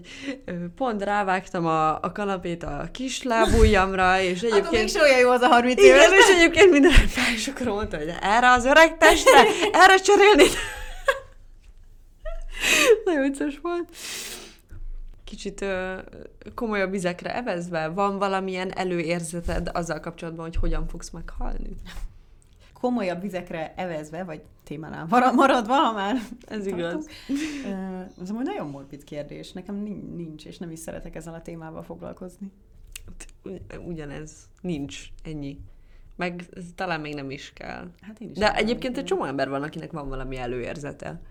pont 0.76 1.04
rávágtam 1.04 1.66
a, 1.66 1.90
a 1.94 2.12
kanapét 2.14 2.64
a 2.64 2.90
kis 2.92 3.24
lábujjamra, 3.24 4.20
és 4.30 4.42
egyébként... 4.42 4.66
Akkor 4.66 4.80
még 4.80 5.02
olyan 5.02 5.20
jó 5.20 5.30
az 5.30 5.42
a 5.42 5.48
30 5.48 5.82
éves. 5.82 6.08
Igen, 6.08 6.20
és 6.20 6.36
egyébként 6.36 6.72
minden 6.72 6.92
fel, 6.92 7.34
és 7.34 7.48
akkor 7.48 7.68
mondta, 7.68 7.98
hogy 7.98 8.14
erre 8.22 8.52
az 8.52 8.66
öreg 8.66 8.98
testre, 8.98 9.40
erre 9.84 9.96
cserélni. 9.96 10.46
Nagyon 13.06 13.22
vicces 13.22 13.60
volt 13.62 13.90
kicsit 15.26 15.62
ö, 15.62 16.00
komolyabb 16.56 16.92
vizekre 16.92 17.36
evezve, 17.36 17.88
van 17.88 18.18
valamilyen 18.18 18.72
előérzeted 18.72 19.70
azzal 19.74 20.00
kapcsolatban, 20.00 20.46
hogy 20.46 20.56
hogyan 20.56 20.88
fogsz 20.88 21.10
meghalni? 21.10 21.76
Komolyabb 22.74 23.22
vizekre 23.22 23.74
evezve, 23.76 24.24
vagy 24.24 24.42
témánál 24.64 25.06
maradva, 25.36 25.74
ha 25.74 25.94
már 25.94 26.16
Ez 26.48 26.68
igaz. 26.68 27.08
Ez 28.22 28.30
amúgy 28.30 28.46
nagyon 28.46 28.70
morbid 28.70 29.04
kérdés. 29.04 29.52
Nekem 29.52 29.76
nincs, 30.16 30.46
és 30.46 30.58
nem 30.58 30.72
is 30.72 30.80
szeretek 30.80 31.16
ezzel 31.16 31.34
a 31.34 31.42
témával 31.42 31.84
foglalkozni. 31.84 32.52
Ugyanez. 33.86 34.50
Nincs. 34.62 35.08
Ennyi. 35.24 35.60
Meg 36.16 36.46
talán 36.76 37.02
még 37.02 37.14
nem 37.14 37.30
is 37.30 37.54
kell. 37.54 37.88
Hát 38.02 38.20
én 38.20 38.30
is 38.30 38.38
De 38.38 38.56
egyébként 38.56 38.98
egy 38.98 39.04
csomó 39.04 39.24
ember 39.24 39.50
van, 39.50 39.64
akinek 39.64 39.92
van 39.92 40.10
valami 40.10 40.38
előérzete. 40.38 41.22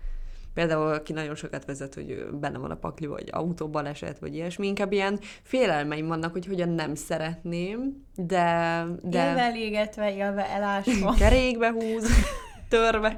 Például, 0.55 0.93
aki 0.93 1.13
nagyon 1.13 1.35
sokat 1.35 1.65
vezet, 1.65 1.93
hogy 1.93 2.27
benne 2.31 2.57
van 2.57 2.71
a 2.71 2.75
pakli, 2.75 3.05
vagy 3.05 3.29
autóbaleset, 3.31 4.19
vagy 4.19 4.33
ilyesmi, 4.35 4.67
inkább 4.67 4.91
ilyen 4.91 5.19
félelmeim 5.41 6.07
vannak, 6.07 6.31
hogy 6.31 6.45
hogyan 6.45 6.69
nem 6.69 6.95
szeretném, 6.95 8.05
de... 8.15 8.85
de... 9.01 9.27
Élve 9.27 9.41
elégetve, 9.41 10.15
élve 10.15 10.49
elásva. 10.49 11.13
Kerékbe 11.19 11.71
húz, 11.71 12.09
törve. 12.69 13.15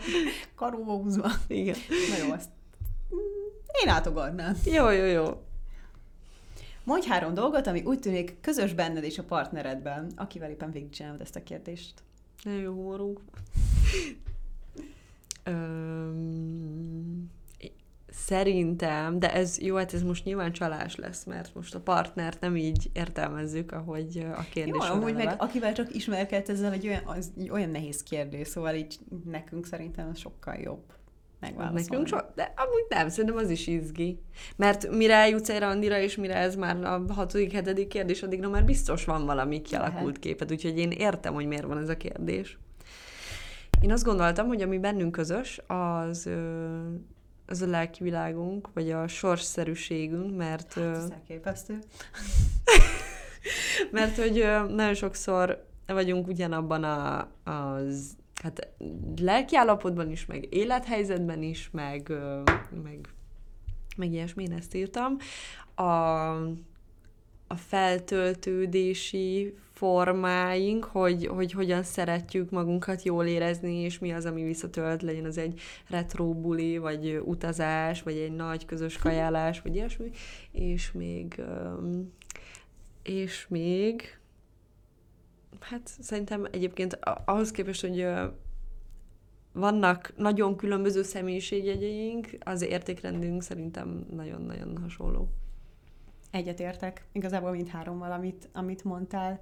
Karóba 0.56 0.94
húzva. 0.94 1.30
Igen. 1.48 1.76
Na 1.88 2.26
jó, 2.26 2.34
azt 2.34 2.50
én 3.84 3.90
átogadnám. 3.90 4.58
Jó, 4.66 4.90
jó, 4.90 5.06
jó. 5.06 5.42
Mondj 6.84 7.08
három 7.08 7.34
dolgot, 7.34 7.68
ami 7.68 7.82
úgy 7.86 8.00
tűnik 8.00 8.40
közös 8.42 8.74
benned 8.74 9.04
és 9.04 9.18
a 9.18 9.24
partneredben, 9.24 10.12
akivel 10.16 10.50
éppen 10.50 10.72
végigcsinálod 10.72 11.22
ezt 11.22 11.36
a 11.36 11.44
kérdést. 11.44 11.94
Nagyon 12.44 12.60
jó 12.60 12.74
humorunk. 12.74 13.20
Öm, 15.48 17.32
szerintem, 18.10 19.20
de 19.20 19.34
ez 19.34 19.60
jó, 19.60 19.76
hát 19.76 19.94
ez 19.94 20.04
most 20.04 20.24
nyilván 20.24 20.52
csalás 20.52 20.96
lesz, 20.96 21.24
mert 21.24 21.56
most 21.56 21.76
a 21.76 21.80
partnert 21.80 22.42
nem 22.42 22.56
így 22.56 22.90
értelmezzük, 22.94 23.72
ahogy 23.72 24.26
a 24.36 24.46
kérdés 24.54 24.88
Jó, 24.88 24.96
amúgy 24.96 25.14
meg 25.14 25.36
akivel 25.38 25.74
csak 25.74 25.96
ismerkedt 25.96 26.50
ezzel 26.50 26.72
egy 26.72 26.88
olyan, 26.88 27.02
az, 27.06 27.32
olyan 27.52 27.70
nehéz 27.70 28.04
kérdés, 28.04 28.48
szóval 28.48 28.76
így 28.76 29.00
nekünk 29.26 29.66
szerintem 29.66 30.14
sokkal 30.14 30.56
jobb 30.56 30.84
megválaszolni. 31.40 31.82
Nekünk 31.90 32.08
so, 32.08 32.18
de 32.36 32.54
amúgy 32.56 32.86
nem, 32.90 33.10
szerintem 33.10 33.36
az 33.36 33.50
is 33.50 33.68
izgi. 33.68 34.20
Mert 34.56 34.90
mire 34.90 35.14
eljutsz 35.14 35.50
egy 35.50 35.60
randira, 35.60 36.00
és 36.00 36.16
mire 36.16 36.36
ez 36.36 36.56
már 36.56 36.84
a 36.84 37.14
hatodik, 37.14 37.52
hetedik 37.52 37.88
kérdés, 37.88 38.24
addigra 38.24 38.50
már 38.50 38.66
biztos 38.66 39.06
van 39.06 39.26
valami 39.26 39.62
kialakult 39.62 40.20
képed, 40.20 40.52
úgyhogy 40.52 40.78
én 40.78 40.92
értem, 40.92 41.34
hogy 41.34 41.48
miért 41.48 41.66
van 41.66 41.78
ez 41.78 41.90
a 41.90 41.98
kérdés. 41.98 42.58
Én 43.82 43.92
azt 43.92 44.04
gondoltam, 44.04 44.48
hogy 44.48 44.62
ami 44.62 44.78
bennünk 44.78 45.12
közös, 45.12 45.62
az, 45.68 46.30
az 47.46 47.62
a 47.62 47.68
lelki 47.68 48.04
világunk, 48.04 48.70
vagy 48.74 48.92
a 48.92 49.08
sorsszerűségünk, 49.08 50.38
mert... 50.38 50.74
Hát, 50.74 50.96
ez 50.96 51.10
elképesztő. 51.10 51.80
mert 53.92 54.18
hogy 54.18 54.46
nagyon 54.70 54.94
sokszor 54.94 55.66
vagyunk 55.86 56.28
ugyanabban 56.28 56.84
a, 56.84 57.28
az 57.44 58.16
hát 58.44 58.68
lelki 59.22 59.56
állapotban 59.56 60.12
is, 60.12 60.26
meg 60.26 60.54
élethelyzetben 60.54 61.42
is, 61.42 61.70
meg, 61.72 62.12
meg, 62.84 63.10
meg 63.98 64.12
ilyesmi, 64.12 64.44
én 64.44 64.54
ezt 64.54 64.76
írtam. 64.76 65.18
A, 65.76 65.82
a 67.48 67.56
feltöltődési 67.56 69.58
formáink, 69.78 70.84
hogy, 70.84 71.28
hogy 71.28 71.52
hogyan 71.52 71.84
szeretjük 71.84 72.50
magunkat 72.50 73.04
jól 73.04 73.26
érezni, 73.26 73.76
és 73.76 74.00
mi 74.00 74.12
az, 74.12 74.26
ami 74.26 74.44
visszatölt, 74.44 75.02
legyen 75.02 75.26
az 75.26 75.38
egy 75.38 75.60
retro 75.90 76.34
buli, 76.34 76.78
vagy 76.78 77.22
utazás, 77.26 78.04
vagy 78.04 78.18
egy 78.18 78.36
nagy 78.36 78.66
közös 78.66 78.98
kajálás, 78.98 79.62
vagy 79.62 79.76
ilyesmi, 79.76 80.10
és 80.52 80.92
még 80.92 81.42
és 83.04 83.48
még 83.48 84.20
hát 85.60 85.82
szerintem 86.00 86.48
egyébként 86.52 87.00
ahhoz 87.26 87.52
képest, 87.52 87.82
hogy 87.82 88.08
vannak 89.52 90.14
nagyon 90.16 90.56
különböző 90.56 91.04
személyiségjegyeink, 91.04 92.28
az 92.40 92.62
értékrendünk 92.62 93.44
szerintem 93.44 94.06
nagyon-nagyon 94.12 94.78
hasonló. 94.78 95.30
Egyetértek, 96.38 97.06
igazából 97.12 97.52
mindhárommal, 97.52 98.12
amit, 98.12 98.50
amit 98.54 98.84
mondtál. 98.84 99.40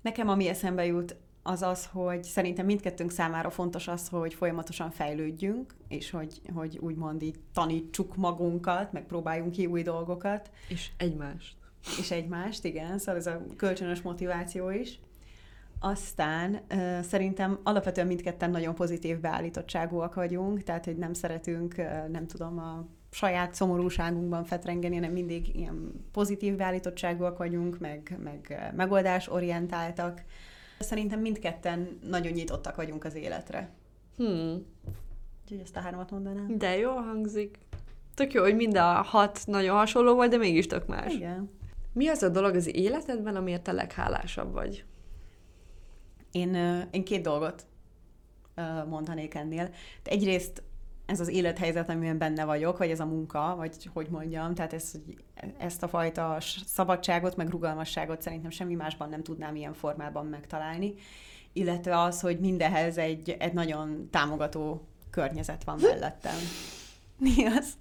Nekem 0.00 0.28
ami 0.28 0.48
eszembe 0.48 0.86
jut, 0.86 1.16
az 1.42 1.62
az, 1.62 1.86
hogy 1.92 2.24
szerintem 2.24 2.66
mindkettőnk 2.66 3.10
számára 3.10 3.50
fontos 3.50 3.88
az, 3.88 4.08
hogy 4.08 4.34
folyamatosan 4.34 4.90
fejlődjünk, 4.90 5.74
és 5.88 6.10
hogy, 6.10 6.40
hogy 6.54 6.78
úgymond 6.78 7.22
így 7.22 7.38
tanítsuk 7.52 8.16
magunkat, 8.16 8.92
meg 8.92 9.06
próbáljunk 9.06 9.52
ki 9.52 9.66
új 9.66 9.82
dolgokat. 9.82 10.50
És 10.68 10.90
egymást. 10.96 11.56
És 11.98 12.10
egymást, 12.10 12.64
igen, 12.64 12.98
szóval 12.98 13.16
ez 13.16 13.26
a 13.26 13.44
kölcsönös 13.56 14.02
motiváció 14.02 14.70
is. 14.70 15.00
Aztán 15.80 16.60
szerintem 17.02 17.58
alapvetően 17.62 18.06
mindketten 18.06 18.50
nagyon 18.50 18.74
pozitív 18.74 19.20
beállítottságúak 19.20 20.14
vagyunk, 20.14 20.62
tehát 20.62 20.84
hogy 20.84 20.96
nem 20.96 21.12
szeretünk, 21.12 21.76
nem 22.10 22.26
tudom, 22.26 22.58
a 22.58 22.86
saját 23.16 23.54
szomorúságunkban 23.54 24.44
fetrengeni, 24.44 24.94
hanem 24.94 25.12
mindig 25.12 25.56
ilyen 25.56 26.04
pozitív 26.12 26.54
beállítottságúak 26.54 27.38
vagyunk, 27.38 27.78
meg, 27.78 28.18
meg 28.22 28.72
megoldásorientáltak. 28.76 30.22
Szerintem 30.78 31.20
mindketten 31.20 31.98
nagyon 32.02 32.32
nyitottak 32.32 32.76
vagyunk 32.76 33.04
az 33.04 33.14
életre. 33.14 33.70
Hmm. 34.16 34.66
Úgyhogy 35.42 35.60
ezt 35.62 35.76
a 35.76 35.80
háromat 35.80 36.10
mondanám. 36.10 36.58
De 36.58 36.76
jó 36.76 36.90
hangzik. 36.90 37.58
Tök 38.14 38.32
jó, 38.32 38.42
hogy 38.42 38.56
mind 38.56 38.76
a 38.76 39.02
hat 39.02 39.40
nagyon 39.46 39.76
hasonló 39.76 40.14
volt, 40.14 40.30
de 40.30 40.36
mégis 40.36 40.66
tök 40.66 40.86
más. 40.86 41.14
Igen. 41.14 41.50
Mi 41.92 42.08
az 42.08 42.22
a 42.22 42.28
dolog 42.28 42.54
az 42.54 42.74
életedben, 42.74 43.36
amiért 43.36 43.62
te 43.62 43.72
leghálásabb 43.72 44.52
vagy? 44.52 44.84
Én, 46.32 46.54
én 46.90 47.04
két 47.04 47.22
dolgot 47.22 47.66
mondanék 48.88 49.34
ennél. 49.34 49.70
De 50.02 50.10
egyrészt 50.10 50.62
ez 51.06 51.20
az 51.20 51.28
élethelyzet, 51.28 51.90
amiben 51.90 52.18
benne 52.18 52.44
vagyok, 52.44 52.78
vagy 52.78 52.90
ez 52.90 53.00
a 53.00 53.04
munka, 53.04 53.54
vagy 53.56 53.90
hogy 53.92 54.06
mondjam, 54.10 54.54
tehát 54.54 54.72
ez, 54.72 54.92
ezt 55.58 55.82
a 55.82 55.88
fajta 55.88 56.36
szabadságot, 56.66 57.36
meg 57.36 57.48
rugalmasságot 57.48 58.22
szerintem 58.22 58.50
semmi 58.50 58.74
másban 58.74 59.08
nem 59.08 59.22
tudnám 59.22 59.56
ilyen 59.56 59.74
formában 59.74 60.26
megtalálni. 60.26 60.94
illetve 61.52 62.00
az, 62.00 62.20
hogy 62.20 62.38
mindenhez 62.38 62.98
egy, 62.98 63.36
egy 63.38 63.52
nagyon 63.52 64.08
támogató 64.10 64.86
környezet 65.10 65.64
van 65.64 65.78
mellettem. 65.80 66.34
Mi 67.18 67.46
az? 67.46 67.72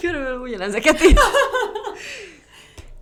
Körülbelül 0.00 0.40
ugyanezeket 0.40 1.02
így. 1.02 1.18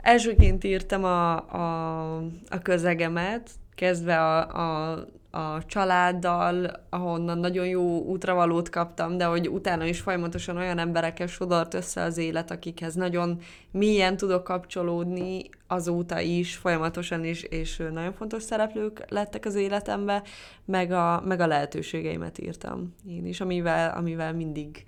Elsőként 0.02 0.64
írtam 0.64 1.04
a, 1.04 1.36
a, 1.36 2.16
a 2.48 2.58
közegemet, 2.62 3.50
kezdve 3.80 4.18
a, 4.18 4.56
a, 4.56 4.98
a 5.30 5.66
családdal, 5.66 6.80
ahonnan 6.90 7.38
nagyon 7.38 7.66
jó 7.66 7.98
útravalót 7.98 8.68
kaptam, 8.68 9.16
de 9.16 9.24
hogy 9.24 9.48
utána 9.48 9.84
is 9.84 10.00
folyamatosan 10.00 10.56
olyan 10.56 10.78
emberekkel 10.78 11.26
sodort 11.26 11.74
össze 11.74 12.02
az 12.02 12.18
élet, 12.18 12.50
akikhez 12.50 12.94
nagyon 12.94 13.40
mélyen 13.70 14.16
tudok 14.16 14.44
kapcsolódni, 14.44 15.42
azóta 15.66 16.20
is 16.20 16.56
folyamatosan 16.56 17.24
is, 17.24 17.42
és 17.42 17.76
nagyon 17.76 18.12
fontos 18.12 18.42
szereplők 18.42 19.04
lettek 19.08 19.44
az 19.44 19.54
életembe, 19.54 20.22
meg 20.64 20.92
a, 20.92 21.22
meg 21.24 21.40
a 21.40 21.46
lehetőségeimet 21.46 22.38
írtam 22.38 22.94
én 23.08 23.26
is, 23.26 23.40
amivel, 23.40 23.94
amivel 23.96 24.32
mindig 24.32 24.84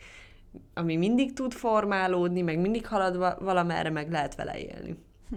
ami 0.74 0.96
mindig 0.96 1.32
tud 1.32 1.52
formálódni, 1.52 2.42
meg 2.42 2.58
mindig 2.58 2.86
halad 2.86 3.36
valamerre, 3.40 3.90
meg 3.90 4.10
lehet 4.10 4.34
vele 4.34 4.58
élni. 4.58 4.96
Hm. 5.30 5.36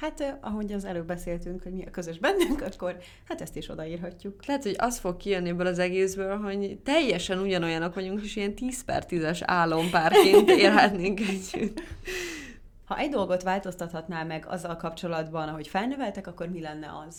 Hát, 0.00 0.38
ahogy 0.40 0.72
az 0.72 0.84
előbb 0.84 1.06
beszéltünk, 1.06 1.62
hogy 1.62 1.72
mi 1.72 1.84
a 1.86 1.90
közös 1.90 2.18
bennünk, 2.18 2.62
akkor 2.62 2.96
hát 3.24 3.40
ezt 3.40 3.56
is 3.56 3.68
odaírhatjuk. 3.68 4.46
Lehet, 4.46 4.62
hogy 4.62 4.74
az 4.78 4.98
fog 4.98 5.16
kijönni 5.16 5.48
ebből 5.48 5.66
az 5.66 5.78
egészből, 5.78 6.36
hogy 6.36 6.78
teljesen 6.84 7.38
ugyanolyanok 7.38 7.94
vagyunk, 7.94 8.22
és 8.22 8.36
ilyen 8.36 8.54
10 8.54 8.84
per 8.84 9.04
10-es 9.08 9.40
álompárként 9.44 10.50
élhetnénk 10.64 11.20
együtt. 11.20 11.80
Ha 12.84 12.98
egy 12.98 13.10
dolgot 13.10 13.42
változtathatnál 13.42 14.24
meg 14.24 14.46
azzal 14.48 14.76
kapcsolatban, 14.76 15.48
ahogy 15.48 15.68
felnöveltek, 15.68 16.26
akkor 16.26 16.48
mi 16.48 16.60
lenne 16.60 16.90
az? 17.06 17.16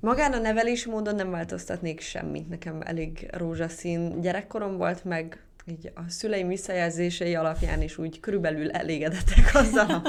Magán 0.00 0.32
a 0.32 0.38
nevelés 0.38 0.86
módon 0.86 1.14
nem 1.14 1.30
változtatnék 1.30 2.00
semmit. 2.00 2.48
Nekem 2.48 2.80
elég 2.80 3.28
rózsaszín 3.32 4.20
gyerekkorom 4.20 4.76
volt, 4.76 5.04
meg 5.04 5.42
így 5.70 5.92
a 5.94 6.00
szüleim 6.08 6.48
visszajelzései 6.48 7.34
alapján 7.34 7.82
is 7.82 7.98
úgy 7.98 8.20
körülbelül 8.20 8.70
elégedettek 8.70 9.50
azzal, 9.62 10.02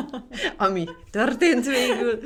ami 0.57 0.85
történt 1.11 1.65
végül. 1.65 2.19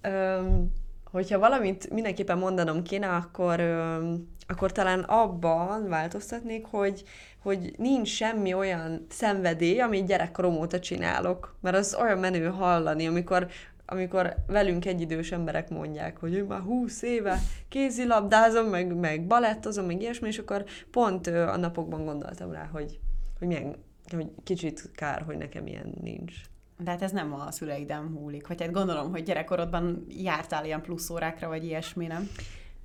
Öm, 0.00 0.72
hogyha 1.04 1.38
valamit 1.38 1.90
mindenképpen 1.90 2.38
mondanom 2.38 2.82
kéne, 2.82 3.08
akkor, 3.08 3.60
öm, 3.60 4.28
akkor 4.46 4.72
talán 4.72 5.00
abban 5.00 5.88
változtatnék, 5.88 6.64
hogy, 6.64 7.02
hogy 7.42 7.74
nincs 7.76 8.08
semmi 8.08 8.54
olyan 8.54 9.06
szenvedély, 9.10 9.80
amit 9.80 10.06
gyerekkorom 10.06 10.56
óta 10.56 10.80
csinálok. 10.80 11.56
Mert 11.60 11.76
az 11.76 11.96
olyan 12.00 12.18
menő 12.18 12.46
hallani, 12.46 13.06
amikor 13.06 13.48
amikor 13.86 14.34
velünk 14.46 14.84
egyidős 14.84 15.32
emberek 15.32 15.70
mondják, 15.70 16.18
hogy 16.18 16.34
ő 16.34 16.44
már 16.44 16.60
húsz 16.60 17.02
éve 17.02 17.38
kézilabdázom, 17.68 18.66
meg, 18.66 18.94
meg 18.94 19.26
balettozom, 19.26 19.86
meg 19.86 20.00
ilyesmi, 20.00 20.28
és 20.28 20.38
akkor 20.38 20.64
pont 20.90 21.26
a 21.26 21.56
napokban 21.56 22.04
gondoltam 22.04 22.52
rá, 22.52 22.68
hogy, 22.72 22.98
hogy 23.38 23.48
milyen, 23.48 23.76
hogy 24.10 24.30
kicsit 24.44 24.90
kár, 24.94 25.22
hogy 25.22 25.36
nekem 25.36 25.66
ilyen 25.66 25.94
nincs. 26.02 26.34
De 26.78 26.90
hát 26.90 27.02
ez 27.02 27.12
nem 27.12 27.32
a 27.32 27.50
szüleidem 27.50 28.04
múlik. 28.04 28.46
Vagy 28.46 28.60
hát 28.60 28.72
gondolom, 28.72 29.10
hogy 29.10 29.22
gyerekkorodban 29.22 30.06
jártál 30.08 30.64
ilyen 30.64 30.82
plusz 30.82 31.10
órákra, 31.10 31.48
vagy 31.48 31.64
ilyesmi, 31.64 32.06
nem? 32.06 32.28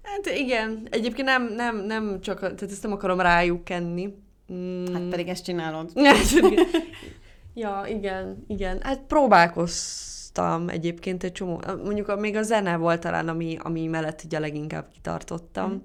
Hát 0.02 0.26
igen, 0.38 0.88
egyébként 0.90 1.28
nem, 1.28 1.54
nem, 1.54 1.78
nem 1.78 2.22
csak, 2.22 2.40
tehát 2.40 2.62
ezt 2.62 2.84
nem 2.84 2.92
akarom 2.92 3.20
rájuk 3.20 3.64
kenni. 3.64 4.16
Mm. 4.54 4.94
Hát 4.94 5.02
pedig 5.02 5.28
ezt 5.28 5.44
csinálod. 5.44 5.92
ja, 7.54 7.84
igen, 7.88 8.44
igen. 8.48 8.82
Hát 8.82 9.00
próbálkozz 9.00 10.11
hoztam 10.34 10.70
egyébként 10.70 11.24
egy 11.24 11.32
csomó, 11.32 11.62
mondjuk 11.84 12.20
még 12.20 12.36
a 12.36 12.44
zene 12.44 12.78
volt 12.78 13.00
talán, 13.00 13.28
ami, 13.28 13.58
ami 13.60 13.88
mellett 13.88 14.22
ugye 14.26 14.40
leginkább 14.40 14.88
kitartottam, 14.90 15.72
mm. 15.72 15.78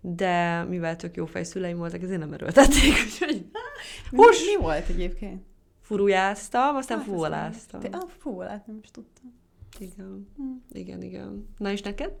de 0.00 0.62
mivel 0.62 0.96
tök 0.96 1.16
jó 1.16 1.26
fejszüleim 1.26 1.76
voltak, 1.76 2.02
ezért 2.02 2.20
nem 2.20 2.32
erőltették, 2.32 2.92
úgyhogy... 3.06 3.46
Mi, 4.10 4.20
mi 4.20 4.62
volt 4.62 4.88
egyébként? 4.88 5.42
Furujáztam, 5.80 6.76
aztán 6.76 6.98
ah, 6.98 7.04
fuvoláztam. 7.04 7.80
Ah, 7.90 8.08
fuvolázt 8.18 8.66
nem 8.66 8.78
is 8.82 8.90
tudtam. 8.90 9.38
Igen, 9.78 10.28
mm. 10.42 10.56
igen, 10.72 11.02
igen. 11.02 11.48
Na 11.58 11.70
és 11.70 11.82
neked? 11.82 12.12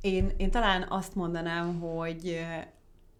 Én, 0.00 0.32
én 0.36 0.50
talán 0.50 0.86
azt 0.88 1.14
mondanám, 1.14 1.80
hogy 1.80 2.40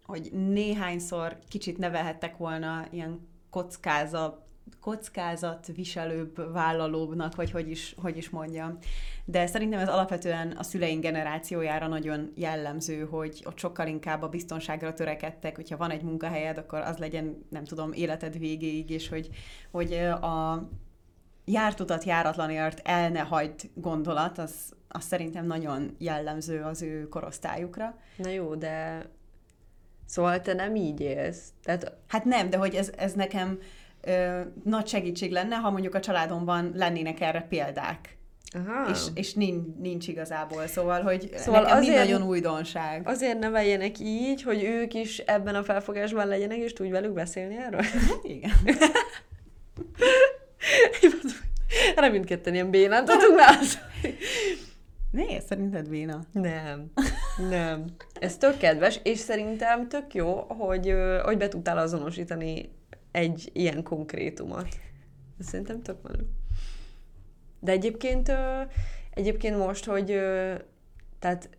hogy 0.05 0.31
néhányszor 0.31 1.39
kicsit 1.47 1.77
nevelhettek 1.77 2.37
volna 2.37 2.87
ilyen 2.91 3.27
kockázat 3.49 4.48
kockázatviselőbb, 4.81 6.51
vállalóbbnak, 6.51 7.35
vagy 7.35 7.51
hogy 7.51 7.69
is, 7.69 7.95
hogy 8.01 8.17
is 8.17 8.29
mondjam. 8.29 8.77
De 9.25 9.47
szerintem 9.47 9.79
ez 9.79 9.89
alapvetően 9.89 10.51
a 10.51 10.63
szüleink 10.63 11.01
generációjára 11.01 11.87
nagyon 11.87 12.31
jellemző, 12.35 13.05
hogy 13.05 13.43
ott 13.45 13.57
sokkal 13.57 13.87
inkább 13.87 14.21
a 14.21 14.29
biztonságra 14.29 14.93
törekedtek, 14.93 15.55
hogyha 15.55 15.77
van 15.77 15.91
egy 15.91 16.01
munkahelyed, 16.01 16.57
akkor 16.57 16.79
az 16.79 16.97
legyen, 16.97 17.45
nem 17.49 17.63
tudom, 17.63 17.93
életed 17.93 18.37
végéig, 18.37 18.89
és 18.89 19.09
hogy, 19.09 19.29
hogy 19.71 19.93
a 19.93 20.67
járt 21.45 21.79
utat 21.79 22.03
járatlanért 22.03 22.81
el 22.83 23.09
ne 23.09 23.19
hagyd 23.19 23.69
gondolat, 23.73 24.37
az, 24.37 24.73
az 24.87 25.03
szerintem 25.03 25.45
nagyon 25.45 25.95
jellemző 25.97 26.61
az 26.61 26.81
ő 26.81 27.07
korosztályukra. 27.07 27.97
Na 28.17 28.29
jó, 28.29 28.55
de 28.55 29.05
Szóval 30.09 30.41
te 30.41 30.53
nem 30.53 30.75
így 30.75 30.99
élsz? 30.99 31.53
Tehát... 31.63 31.93
Hát 32.07 32.25
nem, 32.25 32.49
de 32.49 32.57
hogy 32.57 32.75
ez, 32.75 32.91
ez 32.97 33.13
nekem 33.13 33.59
ö, 34.01 34.39
nagy 34.63 34.87
segítség 34.87 35.31
lenne, 35.31 35.55
ha 35.55 35.71
mondjuk 35.71 35.95
a 35.95 35.99
családomban 35.99 36.71
lennének 36.75 37.21
erre 37.21 37.45
példák. 37.49 38.17
Aha. 38.53 38.89
És, 38.89 38.99
és 39.13 39.33
nincs, 39.33 39.65
nincs 39.79 40.07
igazából, 40.07 40.67
szóval, 40.67 41.01
hogy 41.01 41.29
szóval 41.35 41.61
nekem 41.61 41.77
azért, 41.77 41.97
nagyon 41.97 42.23
újdonság. 42.23 43.07
Azért 43.07 43.39
neveljenek 43.39 43.99
így, 43.99 44.41
hogy 44.41 44.63
ők 44.63 44.93
is 44.93 45.17
ebben 45.17 45.55
a 45.55 45.63
felfogásban 45.63 46.27
legyenek, 46.27 46.57
és 46.57 46.73
tudj 46.73 46.89
velük 46.89 47.13
beszélni 47.13 47.57
erről? 47.57 47.81
Igen. 48.35 48.51
Erre 51.95 52.09
mindketten 52.09 52.53
ilyen 52.53 52.69
bénán 52.69 53.05
tudunk 53.05 53.39
válaszolni. 53.39 54.17
Né, 55.11 55.39
szerinted 55.47 55.89
béna? 55.89 56.19
Nem, 56.31 56.91
nem. 57.49 57.85
Ez 58.19 58.37
tök 58.37 58.57
kedves, 58.57 58.99
és 59.03 59.19
szerintem 59.19 59.87
tök 59.87 60.13
jó, 60.13 60.33
hogy, 60.35 60.93
hogy 61.23 61.37
be 61.37 61.47
tudtál 61.47 61.77
azonosítani 61.77 62.69
egy 63.11 63.49
ilyen 63.53 63.83
konkrétumot. 63.83 64.67
Szerintem 65.39 65.81
tök 65.81 66.01
menő. 66.01 66.27
De 67.59 67.71
egyébként, 67.71 68.31
egyébként 69.13 69.57
most, 69.57 69.85
hogy 69.85 70.19
tehát 71.19 71.49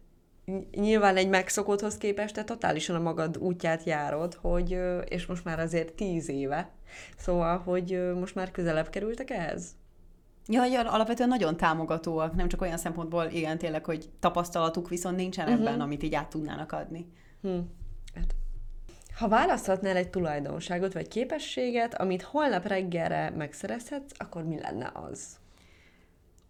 nyilván 0.71 1.17
egy 1.17 1.29
megszokotthoz 1.29 1.97
képest 1.97 2.35
te 2.35 2.45
totálisan 2.45 2.97
a 2.97 3.01
magad 3.01 3.37
útját 3.39 3.85
járod, 3.85 4.35
hogy, 4.35 4.79
és 5.05 5.27
most 5.27 5.45
már 5.45 5.61
azért 5.61 5.93
tíz 5.93 6.29
éve, 6.29 6.71
szóval, 7.17 7.59
hogy 7.59 8.13
most 8.15 8.35
már 8.35 8.51
közelebb 8.51 8.91
kerültek 8.91 9.31
ehhez? 9.31 9.79
Ja, 10.47 10.67
ja, 10.67 10.81
alapvetően 10.81 11.29
nagyon 11.29 11.57
támogatóak, 11.57 12.35
nem 12.35 12.49
csak 12.49 12.61
olyan 12.61 12.77
szempontból, 12.77 13.25
igen, 13.25 13.59
tényleg, 13.59 13.85
hogy 13.85 14.11
tapasztalatuk 14.21 14.89
viszont 14.89 15.17
nincsen 15.17 15.49
uh-huh. 15.49 15.61
ebben, 15.61 15.81
amit 15.81 16.03
így 16.03 16.15
át 16.15 16.29
tudnának 16.29 16.73
adni. 16.73 17.07
Hm. 17.43 17.59
Ha 19.21 19.29
választhatnál 19.29 19.97
egy 19.97 20.09
tulajdonságot 20.09 20.93
vagy 20.93 21.09
képességet, 21.09 21.95
amit 21.95 22.23
holnap 22.23 22.67
reggelre 22.67 23.31
megszerezhetsz, 23.37 24.13
akkor 24.17 24.45
mi 24.45 24.61
lenne 24.61 24.93
az? 25.11 25.23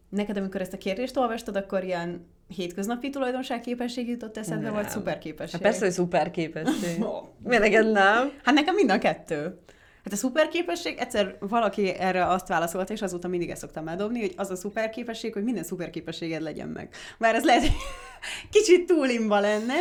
Neked, 0.08 0.36
amikor 0.36 0.60
ezt 0.60 0.72
a 0.72 0.78
kérdést 0.78 1.16
olvastad, 1.16 1.56
akkor 1.56 1.84
ilyen 1.84 2.26
hétköznapi 2.56 3.10
tulajdonság 3.10 3.60
képesség 3.60 4.08
jutott 4.08 4.36
eszedbe, 4.36 4.64
nem. 4.64 4.72
vagy 4.72 4.88
szuperképesség? 4.88 5.52
Hát 5.52 5.62
persze, 5.62 5.84
hogy 5.84 5.94
szuperképesség. 5.94 7.04
Miért 7.48 7.62
neked 7.62 7.90
nem? 7.92 8.32
Hát 8.44 8.54
nekem 8.54 8.74
mind 8.74 8.90
a 8.90 8.98
kettő. 8.98 9.58
Hát 10.04 10.12
a 10.12 10.16
szuperképesség, 10.16 10.98
egyszer 10.98 11.36
valaki 11.40 11.88
erre 11.88 12.26
azt 12.26 12.48
válaszolta, 12.48 12.92
és 12.92 13.02
azóta 13.02 13.28
mindig 13.28 13.50
ezt 13.50 13.60
szoktam 13.60 13.88
eldobni, 13.88 14.20
hogy 14.20 14.34
az 14.36 14.50
a 14.50 14.56
szuperképesség, 14.56 15.32
hogy 15.32 15.44
minden 15.44 15.64
szuperképességed 15.64 16.42
legyen 16.42 16.68
meg. 16.68 16.94
Bár 17.18 17.34
ez 17.34 17.44
lehet, 17.44 17.64
kicsit 18.52 18.86
túlimba 18.86 19.40
lenne. 19.40 19.74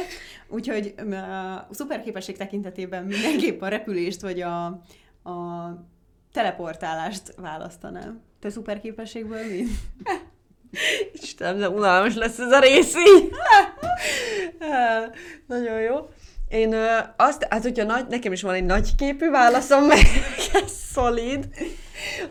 Úgyhogy 0.47 0.93
a 1.69 1.73
szuperképesség 1.73 2.37
tekintetében 2.37 3.05
mindenképp 3.05 3.61
a 3.61 3.67
repülést, 3.67 4.21
vagy 4.21 4.41
a, 4.41 4.65
a 5.23 5.73
teleportálást 6.33 7.33
választanám. 7.37 8.21
Te 8.39 8.49
szuperképességből 8.49 9.45
mi? 9.45 9.63
Istenem, 11.13 11.57
de 11.57 11.69
unalmas 11.69 12.15
lesz 12.15 12.39
ez 12.39 12.51
a 12.51 12.59
rész 12.59 12.95
így. 12.95 13.31
Nagyon 15.47 15.81
jó. 15.81 16.09
Én 16.49 16.73
ö, 16.73 16.97
azt, 17.15 17.47
hát 17.49 17.61
hogyha 17.63 17.83
nagy, 17.83 18.07
nekem 18.07 18.31
is 18.31 18.41
van 18.41 18.53
egy 18.53 18.65
nagy 18.65 18.95
képű 18.95 19.29
válaszom, 19.29 19.83
meg 19.83 19.97
ez 20.63 20.71
szolid. 20.71 21.47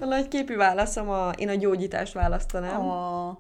A 0.01 0.05
nagy 0.05 0.29
képű 0.29 0.57
válaszom, 0.57 1.09
a, 1.09 1.31
én 1.37 1.49
a 1.49 1.55
gyógyítást 1.55 2.13
választanám. 2.13 2.87
Oh. 2.87 3.37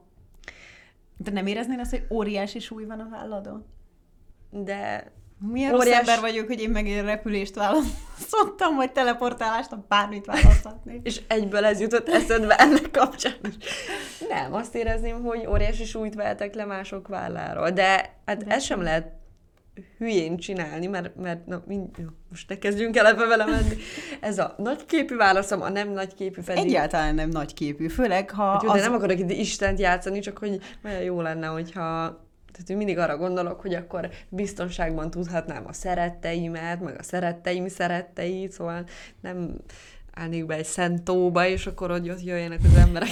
De 1.16 1.30
nem 1.30 1.46
éreznél 1.46 1.80
azt, 1.80 1.90
hogy 1.90 2.06
óriási 2.10 2.58
súly 2.58 2.84
van 2.84 3.00
a 3.00 3.08
válladon? 3.10 3.66
De 4.50 5.12
Milyen 5.40 5.70
rossz 5.70 5.80
Óriás- 5.80 5.98
ember 5.98 6.20
vagyok, 6.20 6.46
hogy 6.46 6.60
én 6.60 6.70
megint 6.70 7.04
repülést 7.04 7.54
választottam, 7.54 8.76
vagy 8.76 8.92
teleportálást, 8.92 9.86
bármit 9.88 10.26
választhatnék. 10.26 11.00
És 11.06 11.20
egyből 11.28 11.64
ez 11.64 11.80
jutott 11.80 12.08
eszedbe 12.08 12.54
ennek 12.56 12.90
kapcsán 12.90 13.32
is. 13.48 13.54
Nem, 14.28 14.54
azt 14.54 14.74
érezném, 14.74 15.22
hogy 15.22 15.46
óriási 15.46 15.84
súlyt 15.84 16.14
vehetek 16.14 16.54
le 16.54 16.64
mások 16.64 17.08
válláról. 17.08 17.70
De 17.70 18.14
hát 18.26 18.44
De 18.44 18.54
ez 18.54 18.62
sem 18.64 18.82
lehet 18.82 19.12
hülyén 19.98 20.36
csinálni, 20.36 20.86
mert, 20.86 21.16
mert 21.16 21.46
na, 21.46 21.62
mind, 21.66 21.88
jó, 21.98 22.06
most 22.30 22.48
ne 22.48 22.58
kezdjünk 22.58 22.96
el 22.96 23.06
ebbe 23.06 23.26
vele 23.26 23.44
menni. 23.44 23.76
Ez 24.20 24.38
a 24.38 24.54
nagyképű 24.58 25.16
válaszom, 25.16 25.62
a 25.62 25.68
nem 25.68 25.92
nagyképű 25.92 26.42
pedig. 26.42 26.64
Egyáltalán 26.64 27.14
nem 27.14 27.28
nagy 27.28 27.54
képű, 27.54 27.88
főleg 27.88 28.30
ha 28.30 28.52
Hát 28.52 28.62
jó, 28.62 28.68
az... 28.68 28.76
de 28.76 28.82
nem 28.82 28.94
akarok 28.94 29.18
itt 29.18 29.30
Istent 29.30 29.78
játszani, 29.78 30.18
csak 30.18 30.38
hogy 30.38 30.60
olyan 30.84 31.02
jó 31.02 31.20
lenne, 31.20 31.46
hogyha 31.46 31.86
tehát 32.52 32.82
mindig 32.82 32.98
arra 32.98 33.16
gondolok, 33.16 33.60
hogy 33.60 33.74
akkor 33.74 34.08
biztonságban 34.28 35.10
tudhatnám 35.10 35.66
a 35.66 35.72
szeretteimet, 35.72 36.80
meg 36.80 36.96
a 36.98 37.02
szeretteim 37.02 37.68
szeretteit, 37.68 38.52
szóval 38.52 38.84
nem 39.20 39.56
állnék 40.20 40.46
be 40.46 40.54
egy 40.54 40.64
szent 40.64 41.02
tóba, 41.02 41.46
és 41.46 41.66
akkor 41.66 41.90
hogy 41.90 42.10
ott 42.10 42.24
jöjjenek 42.24 42.58
az 42.72 42.80
emberek. 42.80 43.08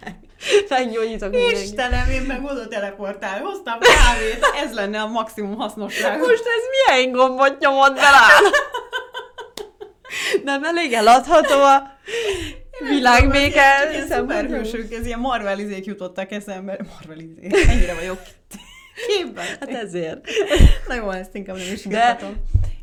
Meg- 0.00 0.14
Meggyógyítok 0.68 1.30
mindenkit. 1.30 1.62
Istenem, 1.62 2.10
én 2.10 2.22
meg 2.22 2.44
oda 2.44 2.68
teleportál, 2.68 3.40
hoztam 3.40 3.78
kávét, 3.78 4.46
ez 4.64 4.74
lenne 4.74 5.00
a 5.00 5.06
maximum 5.06 5.54
hasznosság. 5.56 6.18
Most 6.18 6.30
ez 6.46 6.94
milyen 6.96 7.12
gombot 7.12 7.58
nyomod 7.58 7.94
bele? 7.94 8.50
Nem 10.44 10.64
elég 10.64 10.92
eladható 10.92 11.62
a 11.62 11.82
világbéke 12.88 13.62
szuperhősök, 14.08 14.92
ez 14.92 15.06
ilyen 15.06 15.18
marvelizék 15.18 15.84
jutottak 15.84 16.30
eszembe. 16.32 16.78
Marvelizék, 16.98 17.66
ennyire 17.68 17.94
vagyok 17.94 18.18
képben. 19.08 19.44
Hát 19.44 19.68
ezért. 19.70 20.20
Na 20.88 20.94
jó, 20.94 21.10
ezt 21.10 21.34
inkább 21.34 21.56
nem 21.56 21.72
is 21.72 21.82
De-. 21.84 22.18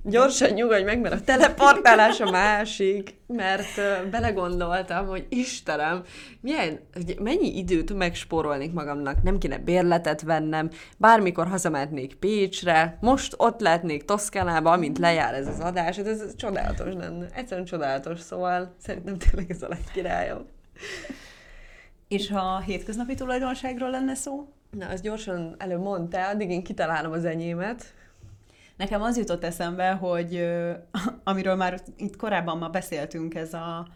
Gyorsan 0.03 0.49
nyugodj 0.49 0.83
meg, 0.83 0.99
mert 0.99 1.13
a 1.13 1.21
teleportálás 1.21 2.19
a 2.19 2.31
másik, 2.31 3.15
mert 3.27 3.81
belegondoltam, 4.11 5.07
hogy 5.07 5.25
Istenem, 5.29 6.03
milyen, 6.39 6.79
hogy 6.93 7.17
mennyi 7.19 7.57
időt 7.57 7.93
megspórolnék 7.93 8.73
magamnak, 8.73 9.23
nem 9.23 9.37
kéne 9.37 9.57
bérletet 9.57 10.21
vennem, 10.21 10.69
bármikor 10.97 11.47
hazamehetnék 11.47 12.15
Pécsre, 12.15 12.97
most 13.01 13.33
ott 13.37 13.59
lehetnék 13.59 14.05
Toszkánába, 14.05 14.71
amint 14.71 14.97
lejár 14.97 15.33
ez 15.33 15.47
az 15.47 15.59
adás, 15.59 15.97
hát 15.97 16.07
ez, 16.07 16.21
ez 16.21 16.35
csodálatos 16.35 16.93
lenne, 16.93 17.25
egyszerűen 17.33 17.65
csodálatos, 17.65 18.19
szóval 18.19 18.75
szerintem 18.77 19.17
tényleg 19.17 19.51
ez 19.51 19.61
a 19.61 19.67
legkirályabb. 19.67 20.45
És 22.07 22.29
ha 22.29 22.59
hétköznapi 22.59 23.15
tulajdonságról 23.15 23.89
lenne 23.89 24.15
szó? 24.15 24.47
Na, 24.71 24.87
azt 24.87 25.03
gyorsan 25.03 25.55
előbb 25.57 25.81
mondtál, 25.81 26.33
addig 26.33 26.49
én 26.49 26.63
kitalálom 26.63 27.11
az 27.11 27.25
enyémet. 27.25 27.93
Nekem 28.81 29.01
az 29.01 29.17
jutott 29.17 29.43
eszembe, 29.43 29.91
hogy 29.91 30.47
amiről 31.23 31.55
már 31.55 31.81
itt 31.97 32.15
korábban 32.15 32.57
ma 32.57 32.69
beszéltünk, 32.69 33.35
ez 33.35 33.53
a 33.53 33.87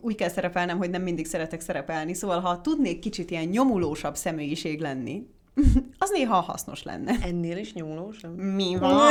úgy 0.00 0.14
kell 0.14 0.28
szerepelnem, 0.28 0.78
hogy 0.78 0.90
nem 0.90 1.02
mindig 1.02 1.26
szeretek 1.26 1.60
szerepelni, 1.60 2.14
szóval 2.14 2.40
ha 2.40 2.60
tudnék 2.60 2.98
kicsit 2.98 3.30
ilyen 3.30 3.44
nyomulósabb 3.44 4.16
személyiség 4.16 4.80
lenni, 4.80 5.26
az 5.98 6.10
néha 6.10 6.40
hasznos 6.40 6.82
lenne. 6.82 7.12
Ennél 7.22 7.56
is 7.56 7.72
nyomulósabb? 7.72 8.36
Mi 8.36 8.76
van? 8.76 9.10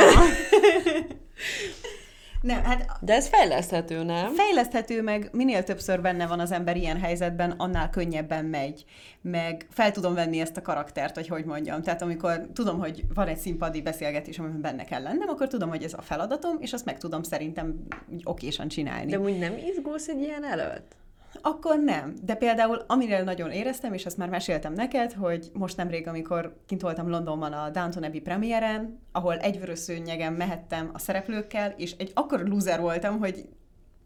nem, 2.40 2.64
hát 2.64 2.98
De 3.00 3.14
ez 3.14 3.28
fejleszthető, 3.28 4.02
nem? 4.02 4.34
fejleszthető, 4.34 5.02
meg 5.02 5.28
minél 5.32 5.62
többször 5.62 6.00
benne 6.00 6.26
van 6.26 6.40
az 6.40 6.52
ember 6.52 6.76
ilyen 6.76 7.00
helyzetben, 7.00 7.50
annál 7.50 7.90
könnyebben 7.90 8.44
megy. 8.44 8.84
Meg 9.20 9.66
fel 9.70 9.90
tudom 9.90 10.14
venni 10.14 10.40
ezt 10.40 10.56
a 10.56 10.62
karaktert, 10.62 11.14
hogy 11.14 11.28
hogy 11.28 11.44
mondjam. 11.44 11.82
Tehát 11.82 12.02
amikor 12.02 12.46
tudom, 12.54 12.78
hogy 12.78 13.04
van 13.14 13.28
egy 13.28 13.38
színpadi 13.38 13.82
beszélgetés, 13.82 14.38
amiben 14.38 14.60
benne 14.60 14.84
kell 14.84 15.02
lennem, 15.02 15.28
akkor 15.28 15.48
tudom, 15.48 15.68
hogy 15.68 15.82
ez 15.82 15.92
a 15.92 16.02
feladatom, 16.02 16.56
és 16.60 16.72
azt 16.72 16.84
meg 16.84 16.98
tudom 16.98 17.22
szerintem 17.22 17.86
okésan 18.24 18.68
csinálni. 18.68 19.10
De 19.10 19.18
úgy 19.18 19.38
nem 19.38 19.54
izgulsz 19.56 20.08
egy 20.08 20.20
ilyen 20.20 20.44
előtt? 20.44 20.98
Akkor 21.42 21.78
nem. 21.78 22.14
De 22.22 22.34
például, 22.34 22.84
amire 22.86 23.22
nagyon 23.22 23.50
éreztem, 23.50 23.92
és 23.92 24.06
azt 24.06 24.16
már 24.16 24.28
meséltem 24.28 24.72
neked, 24.72 25.12
hogy 25.12 25.50
most 25.52 25.76
nemrég, 25.76 26.08
amikor 26.08 26.56
kint 26.66 26.80
voltam 26.80 27.08
Londonban 27.08 27.52
a 27.52 27.70
Downton 27.70 28.02
Abbey 28.02 28.20
premiéren, 28.20 29.00
ahol 29.12 29.36
egy 29.36 29.70
szőnyegen 29.74 30.32
mehettem 30.32 30.90
a 30.92 30.98
szereplőkkel, 30.98 31.74
és 31.76 31.92
egy 31.98 32.10
akkor 32.14 32.40
loser 32.40 32.80
voltam, 32.80 33.18
hogy 33.18 33.48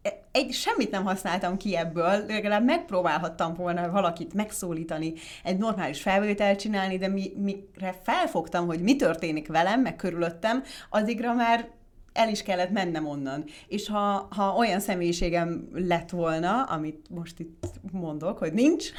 e- 0.01 0.19
egy, 0.31 0.51
semmit 0.51 0.91
nem 0.91 1.03
használtam 1.03 1.57
ki 1.57 1.75
ebből, 1.75 2.25
legalább 2.25 2.63
megpróbálhattam 2.63 3.53
volna 3.53 3.91
valakit 3.91 4.33
megszólítani, 4.33 5.13
egy 5.43 5.57
normális 5.57 6.01
felvételt 6.01 6.59
csinálni, 6.59 6.97
de 6.97 7.07
mi, 7.07 7.31
mire 7.35 7.95
felfogtam, 8.03 8.65
hogy 8.65 8.81
mi 8.81 8.95
történik 8.95 9.47
velem, 9.47 9.81
meg 9.81 9.95
körülöttem, 9.95 10.63
addigra 10.89 11.33
már 11.33 11.67
el 12.15 12.29
is 12.29 12.43
kellett 12.43 12.71
mennem 12.71 13.07
onnan. 13.07 13.43
És 13.67 13.87
ha, 13.87 14.27
ha 14.29 14.55
olyan 14.57 14.79
személyiségem 14.79 15.69
lett 15.73 16.09
volna, 16.09 16.63
amit 16.63 17.05
most 17.09 17.39
itt 17.39 17.65
mondok, 17.91 18.37
hogy 18.37 18.53
nincs, 18.53 18.89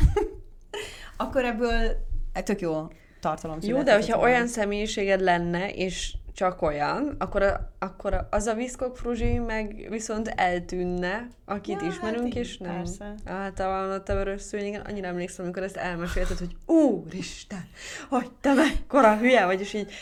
akkor 1.16 1.44
ebből 1.44 2.04
tök 2.44 2.60
jó 2.60 2.88
tartalom 3.20 3.58
Jó, 3.62 3.82
de 3.82 3.94
hogyha 3.94 4.16
volna. 4.16 4.32
olyan 4.32 4.46
személyiséged 4.46 5.20
lenne, 5.20 5.70
és 5.74 6.14
csak 6.34 6.62
olyan, 6.62 7.14
akkor, 7.18 7.42
a, 7.42 7.72
akkor 7.78 8.26
az 8.30 8.46
a 8.46 8.54
Viszkok 8.54 8.96
Fruzsi 8.96 9.38
meg 9.38 9.86
viszont 9.90 10.28
eltűnne, 10.28 11.28
akit 11.44 11.80
Ja, 11.80 11.86
ismerünk, 11.86 12.32
hát 12.32 12.34
és 12.34 12.58
nem. 12.58 12.76
persze. 12.76 13.14
Általában 13.24 13.90
ott 13.96 14.08
a 14.08 14.14
vörös 14.14 14.42
szőnyegen, 14.42 14.80
annyira 14.80 15.06
emlékszem, 15.06 15.44
amikor 15.44 15.62
ezt 15.62 15.76
elmesélted, 15.76 16.38
hogy 16.38 16.56
úristen, 16.76 17.68
hogy 18.08 18.30
te 18.40 18.54
mekkora 18.54 19.16
hülye 19.16 19.44
vagy, 19.44 19.60
és 19.60 19.72
így 19.74 19.92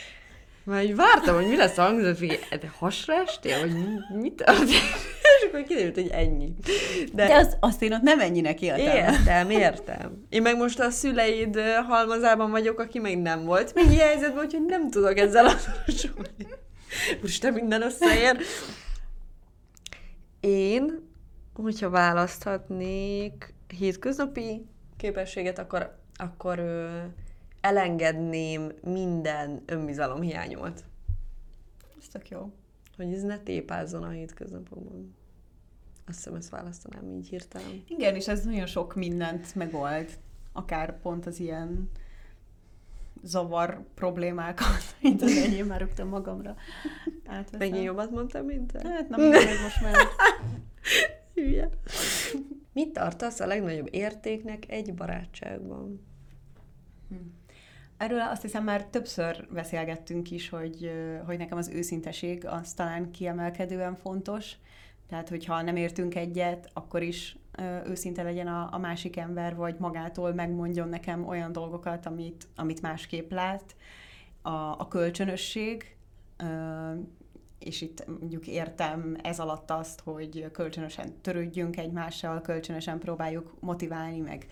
már 0.65 0.85
így 0.85 0.95
vártam, 0.97 1.35
hogy 1.35 1.49
mi 1.49 1.57
lesz 1.57 1.79
a 1.79 1.83
hangzat, 1.83 2.19
hogy 2.19 2.39
de 2.51 2.73
hasra 2.79 3.15
estél, 3.15 3.61
vagy 3.61 3.73
mi- 4.21 4.33
történt? 4.35 4.69
És 5.41 5.47
akkor 5.49 5.63
kiderült, 5.63 5.95
hogy 5.95 6.09
ennyi. 6.09 6.55
De, 7.13 7.27
De 7.27 7.35
az, 7.35 7.57
azt 7.61 7.83
én 7.83 7.93
ott 7.93 8.01
nem 8.03 8.21
ennyinek 8.21 8.61
éltem. 8.63 8.97
Értem, 8.97 9.51
értem. 9.51 10.25
Én 10.29 10.43
meg 10.43 10.57
most 10.57 10.81
a 10.81 10.91
szüleid 10.91 11.61
halmazában 11.89 12.51
vagyok, 12.51 12.79
aki 12.81 12.99
még 12.99 13.19
nem 13.19 13.45
volt 13.45 13.75
még 13.75 13.91
ilyen 13.91 14.07
helyzetben, 14.07 14.45
úgyhogy 14.45 14.65
nem 14.65 14.91
tudok 14.91 15.19
ezzel 15.19 15.47
azonosulni. 15.47 16.47
Most 17.23 17.51
minden 17.53 17.83
összeér. 17.83 18.37
Én, 20.41 21.09
hogyha 21.55 21.91
választhatnék 21.91 23.55
hétköznapi 23.79 24.67
képességet, 24.97 25.59
akkor, 25.59 25.99
akkor 26.17 26.65
elengedném 27.65 28.73
minden 28.83 29.63
önbizalom 29.67 30.21
hiányomat. 30.21 30.85
Ez 31.99 32.09
tök 32.09 32.29
jó. 32.29 32.53
Hogy 32.97 33.13
ez 33.13 33.23
ne 33.23 33.39
tépázzon 33.39 34.03
a 34.03 34.09
hétköznapokban. 34.09 35.15
Azt 36.07 36.17
hiszem, 36.17 36.35
ezt 36.35 36.51
választanám 36.51 37.11
így 37.11 37.29
hirtelen. 37.29 37.83
Igen, 37.89 38.15
és 38.15 38.29
ez 38.29 38.45
nagyon 38.45 38.67
sok 38.67 38.95
mindent 38.95 39.55
megold. 39.55 40.19
Akár 40.53 41.01
pont 41.01 41.27
az 41.27 41.41
ilyen 41.41 41.91
zavar 43.23 43.85
problémákat, 43.95 44.95
mint 45.03 45.23
az 45.23 45.37
enyém, 45.37 45.67
már 45.67 45.81
rögtön 45.81 46.07
magamra 46.07 46.57
átveszem. 47.27 47.69
Megint 47.69 47.85
jobbat 47.85 48.11
mondtam, 48.11 48.45
mint 48.45 48.73
te? 48.73 48.89
Hát 48.89 49.09
nem 49.09 49.21
mindegy, 49.21 49.63
most 49.63 49.81
már. 49.81 49.95
Hülye. 51.35 51.71
Mit 52.73 52.93
tartasz 52.93 53.41
a 53.41 53.47
legnagyobb 53.47 53.89
értéknek 53.91 54.71
egy 54.71 54.95
barátságban? 54.95 56.01
Erről 57.97 58.21
azt 58.21 58.43
hiszem 58.43 58.65
már 58.65 58.87
többször 58.87 59.47
beszélgettünk 59.51 60.31
is, 60.31 60.49
hogy, 60.49 60.93
hogy 61.27 61.39
nekem 61.39 61.59
az 61.59 61.69
őszinteség 61.69 62.47
az 62.47 62.73
talán 62.73 63.11
kiemelkedően 63.11 63.97
fontos. 63.97 64.53
Tehát, 65.09 65.29
hogyha 65.29 65.63
nem 65.63 65.77
értünk 65.77 66.15
egyet, 66.15 66.71
akkor 66.73 67.03
is 67.03 67.37
ö, 67.59 67.89
őszinte 67.89 68.23
legyen 68.23 68.47
a, 68.47 68.69
a 68.73 68.79
másik 68.79 69.17
ember, 69.17 69.57
vagy 69.57 69.77
magától 69.79 70.35
megmondjon 70.35 70.89
nekem 70.89 71.27
olyan 71.27 71.53
dolgokat, 71.53 72.07
amit, 72.07 72.47
amit 72.57 72.83
másképp 72.83 73.31
lát. 73.31 73.77
A, 74.43 74.51
a 74.51 74.89
kölcsönösség, 74.89 75.97
és 77.59 77.81
itt 77.81 78.07
mondjuk 78.07 78.47
értem 78.47 79.17
ez 79.23 79.39
alatt 79.39 79.71
azt, 79.71 80.01
hogy 80.01 80.51
kölcsönösen 80.53 81.21
törődjünk 81.21 81.77
egymással, 81.77 82.41
kölcsönösen 82.41 82.99
próbáljuk 82.99 83.55
motiválni, 83.61 84.21
meg, 84.21 84.47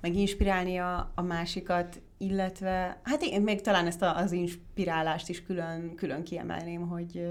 meg 0.00 0.14
inspirálni 0.14 0.76
a, 0.78 1.12
a 1.14 1.22
másikat, 1.22 2.00
illetve, 2.18 3.00
hát 3.02 3.22
én 3.22 3.42
még 3.42 3.60
talán 3.60 3.86
ezt 3.86 4.02
a, 4.02 4.16
az 4.16 4.32
inspirálást 4.32 5.28
is 5.28 5.42
külön, 5.42 5.94
külön 5.94 6.22
kiemelném, 6.22 6.88
hogy, 6.88 7.28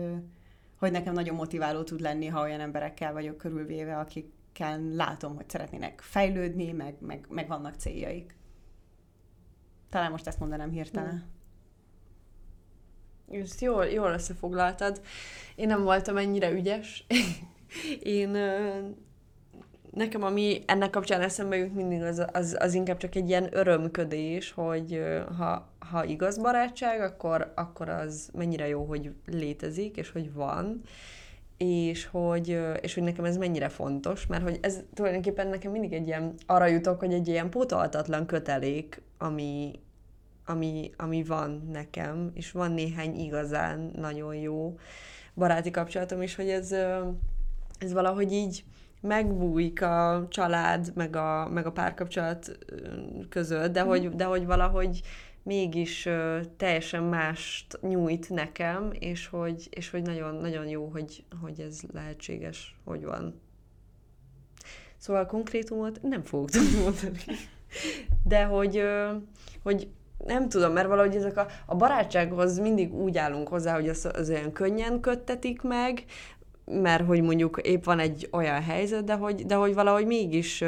hogy 0.80 0.91
nekem 0.91 1.13
nagyon 1.13 1.36
motiváló 1.36 1.84
tud 1.84 2.00
lenni, 2.00 2.28
ha 2.28 2.41
olyan 2.41 2.60
emberekkel 2.60 3.13
vagyok 3.13 3.38
körülvéve, 3.38 3.98
akikkel 3.98 4.81
látom, 4.81 5.35
hogy 5.35 5.50
szeretnének 5.50 6.02
fejlődni, 6.02 6.71
meg, 6.71 6.96
meg, 7.00 7.25
meg 7.29 7.48
vannak 7.48 7.75
céljaik. 7.75 8.35
Talán 9.90 10.12
most 10.12 10.27
ezt 10.27 10.40
mondanám 10.40 10.71
hirtelen. 10.71 11.23
Ezt 13.31 13.62
jól, 13.62 13.85
jól 13.85 14.12
összefoglaltad. 14.12 15.02
Én 15.56 15.67
nem 15.67 15.83
voltam 15.83 16.17
ennyire 16.17 16.52
ügyes. 16.52 17.06
Én 18.00 18.38
nekem 19.98 20.23
ami 20.23 20.63
ennek 20.65 20.89
kapcsán 20.89 21.21
eszembe 21.21 21.58
jut 21.58 21.75
mindig, 21.75 22.02
az, 22.02 22.25
az, 22.31 22.58
az 22.60 22.73
inkább 22.73 22.98
csak 22.98 23.15
egy 23.15 23.29
ilyen 23.29 23.48
örömködés, 23.52 24.52
hogy 24.52 25.02
ha, 25.37 25.67
ha 25.79 26.04
igaz 26.04 26.37
barátság, 26.37 27.02
akkor, 27.02 27.52
akkor 27.56 27.89
az 27.89 28.29
mennyire 28.33 28.67
jó, 28.67 28.83
hogy 28.83 29.13
létezik, 29.25 29.98
és 29.98 30.12
hogy 30.12 30.33
van, 30.33 30.81
és 31.58 32.06
hogy, 32.06 32.60
és 32.81 32.93
hogy 32.93 33.04
nekem 33.04 33.25
ez 33.25 33.37
mennyire 33.37 33.69
fontos, 33.69 34.27
mert 34.27 34.43
hogy 34.43 34.60
ez 34.62 34.79
tulajdonképpen 34.93 35.48
nekem 35.48 35.71
mindig 35.71 35.93
egy 35.93 36.08
ilyen, 36.08 36.33
arra 36.45 36.65
jutok, 36.65 37.00
hogy 37.00 37.13
egy 37.13 37.27
ilyen 37.27 37.50
pótolhatatlan 37.50 38.25
kötelék, 38.25 39.02
ami, 39.17 39.71
ami, 40.45 40.91
ami 40.98 41.23
van 41.23 41.69
nekem, 41.71 42.31
és 42.33 42.52
van 42.52 42.71
néhány 42.71 43.19
igazán 43.19 43.91
nagyon 43.95 44.35
jó 44.35 44.77
baráti 45.35 45.71
kapcsolatom 45.71 46.21
is, 46.21 46.35
hogy 46.35 46.50
ez, 46.50 46.71
ez 47.79 47.93
valahogy 47.93 48.31
így 48.31 48.63
megbújik 49.02 49.81
a 49.81 50.25
család, 50.29 50.91
meg 50.95 51.15
a, 51.15 51.50
meg 51.50 51.65
a 51.65 51.71
párkapcsolat 51.71 52.58
között, 53.29 53.71
de, 53.71 53.83
mm. 53.83 53.87
hogy, 53.87 54.10
de 54.10 54.23
hogy 54.23 54.45
valahogy 54.45 55.02
mégis 55.43 56.10
teljesen 56.58 57.04
mást 57.04 57.79
nyújt 57.81 58.29
nekem, 58.29 58.89
és 59.00 59.27
hogy, 59.27 59.67
és 59.69 59.89
hogy 59.89 60.02
nagyon, 60.02 60.35
nagyon 60.35 60.67
jó, 60.67 60.87
hogy, 60.87 61.23
hogy 61.41 61.60
ez 61.60 61.79
lehetséges, 61.93 62.75
hogy 62.85 63.04
van. 63.06 63.41
Szóval 64.98 65.25
konkrétumot 65.25 66.00
nem 66.02 66.23
fogok 66.23 66.50
tudni 66.50 66.79
mondani. 66.79 67.19
De 68.23 68.43
hogy, 68.43 68.83
hogy 69.63 69.87
nem 70.25 70.50
tudom, 70.50 70.73
mert 70.73 70.87
valahogy 70.87 71.15
ezek 71.15 71.37
a, 71.37 71.48
a 71.65 71.75
barátsághoz 71.75 72.60
mindig 72.60 72.93
úgy 72.93 73.17
állunk 73.17 73.48
hozzá, 73.48 73.73
hogy 73.73 73.89
az, 73.89 74.10
az 74.13 74.29
olyan 74.29 74.52
könnyen 74.52 75.00
köttetik 75.00 75.62
meg, 75.62 76.04
mert 76.71 77.05
hogy 77.05 77.21
mondjuk 77.21 77.59
épp 77.63 77.83
van 77.83 77.99
egy 77.99 78.27
olyan 78.31 78.61
helyzet, 78.61 79.03
de 79.03 79.13
hogy, 79.13 79.45
de 79.45 79.55
hogy 79.55 79.73
valahogy 79.73 80.05
mégis, 80.05 80.63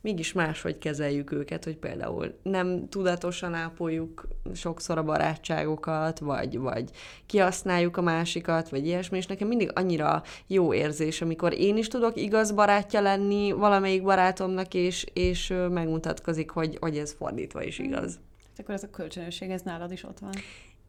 mégis 0.00 0.32
máshogy 0.32 0.78
kezeljük 0.78 1.32
őket, 1.32 1.64
hogy 1.64 1.76
például 1.76 2.38
nem 2.42 2.88
tudatosan 2.88 3.54
ápoljuk 3.54 4.28
sokszor 4.54 4.98
a 4.98 5.02
barátságokat, 5.02 6.18
vagy, 6.18 6.58
vagy 6.58 6.90
kihasználjuk 7.26 7.96
a 7.96 8.02
másikat, 8.02 8.68
vagy 8.68 8.86
ilyesmi, 8.86 9.16
és 9.16 9.26
nekem 9.26 9.48
mindig 9.48 9.70
annyira 9.74 10.22
jó 10.46 10.74
érzés, 10.74 11.22
amikor 11.22 11.54
én 11.58 11.76
is 11.76 11.88
tudok 11.88 12.16
igaz 12.16 12.52
barátja 12.52 13.00
lenni 13.00 13.52
valamelyik 13.52 14.02
barátomnak, 14.02 14.74
és, 14.74 15.06
és 15.12 15.54
megmutatkozik, 15.70 16.50
hogy, 16.50 16.76
hogy 16.80 16.98
ez 16.98 17.12
fordítva 17.12 17.62
is 17.62 17.78
igaz. 17.78 18.18
Akkor 18.58 18.74
ez 18.74 18.82
a 18.82 18.90
kölcsönösség, 18.90 19.50
ez 19.50 19.62
nálad 19.62 19.92
is 19.92 20.04
ott 20.04 20.18
van. 20.18 20.32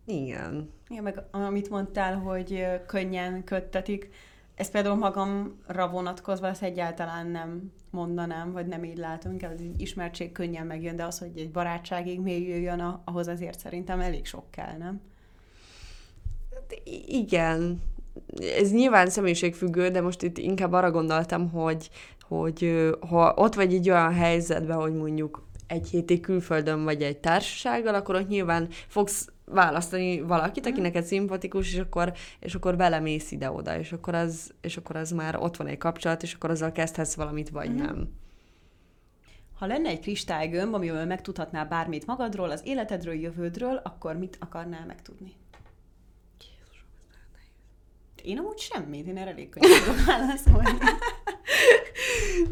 Igen. 0.05 0.69
Igen, 0.89 1.03
meg 1.03 1.23
amit 1.31 1.69
mondtál, 1.69 2.17
hogy 2.17 2.65
könnyen 2.85 3.43
köttetik, 3.43 4.09
ezt 4.57 4.71
például 4.71 4.95
magamra 4.95 5.89
vonatkozva 5.91 6.47
ezt 6.47 6.63
egyáltalán 6.63 7.27
nem 7.27 7.71
mondanám, 7.89 8.51
vagy 8.51 8.67
nem 8.67 8.83
így 8.83 8.97
látom, 8.97 9.31
inkább 9.31 9.53
az 9.53 9.61
ismertség 9.77 10.31
könnyen 10.31 10.65
megjön, 10.65 10.95
de 10.95 11.05
az, 11.05 11.19
hogy 11.19 11.31
egy 11.35 11.51
barátságig 11.51 12.19
mélyüljön, 12.19 13.01
ahhoz 13.05 13.27
azért 13.27 13.59
szerintem 13.59 13.99
elég 13.99 14.25
sok 14.25 14.51
kell, 14.51 14.77
nem? 14.77 15.01
Hát 16.53 16.81
igen, 17.07 17.81
ez 18.57 18.71
nyilván 18.71 19.09
személyiségfüggő, 19.09 19.89
de 19.89 20.01
most 20.01 20.21
itt 20.21 20.37
inkább 20.37 20.73
arra 20.73 20.91
gondoltam, 20.91 21.49
hogy, 21.49 21.89
hogy 22.21 22.89
ha 23.09 23.33
ott 23.35 23.55
vagy 23.55 23.73
egy 23.73 23.89
olyan 23.89 24.13
helyzetben, 24.13 24.77
hogy 24.77 24.93
mondjuk 24.93 25.45
egy 25.67 25.87
hétig 25.87 26.21
külföldön 26.21 26.83
vagy 26.83 27.01
egy 27.01 27.17
társasággal, 27.17 27.95
akkor 27.95 28.15
ott 28.15 28.27
nyilván 28.27 28.67
fogsz 28.87 29.29
választani 29.51 30.21
valakit, 30.21 30.65
aki 30.65 30.73
mhm. 30.73 30.81
neked 30.81 31.03
szimpatikus, 31.03 31.73
és 31.73 31.79
akkor, 31.79 32.13
és 32.39 32.55
akkor 32.55 32.75
belemész 32.75 33.31
ide-oda, 33.31 33.79
és 33.79 33.91
akkor, 33.91 34.15
az, 34.15 34.53
és 34.61 34.77
akkor 34.77 34.95
az 34.95 35.11
már 35.11 35.35
ott 35.35 35.57
van 35.57 35.67
egy 35.67 35.77
kapcsolat, 35.77 36.23
és 36.23 36.33
akkor 36.33 36.49
azzal 36.49 36.71
kezdhetsz 36.71 37.15
valamit, 37.15 37.49
vagy 37.49 37.69
mm. 37.69 37.75
nem. 37.75 38.09
Ha 39.57 39.65
lenne 39.65 39.89
egy 39.89 39.99
kristálygömb, 39.99 40.73
amivel 40.73 41.05
megtudhatnál 41.05 41.65
bármit 41.65 42.05
magadról, 42.05 42.49
az 42.49 42.61
életedről, 42.65 43.13
jövődről, 43.13 43.81
akkor 43.83 44.15
mit 44.15 44.37
akarnál 44.39 44.85
megtudni? 44.85 45.33
Jézusom, 46.39 46.87
ez 48.17 48.25
Én 48.25 48.37
amúgy 48.37 48.59
semmit, 48.59 49.07
én 49.07 49.17
erre 49.17 49.29
elég 49.29 49.49
könnyen 49.49 49.79
tudok 49.83 50.05
válaszolni. 50.05 50.77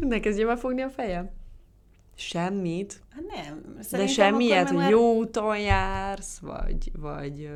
ne 0.00 0.20
kezdjem 0.20 0.48
el 0.48 0.56
fogni 0.56 0.82
a 0.82 0.90
fejem. 0.90 1.30
Semmit? 2.16 3.02
Hát 3.10 3.24
nem. 3.36 3.76
De 3.90 4.06
semmiért, 4.06 4.68
hogy 4.68 4.76
már... 4.76 4.90
jó 4.90 5.14
úton 5.14 5.58
jársz, 5.58 6.38
vagy... 6.38 6.90
vagy 6.98 7.50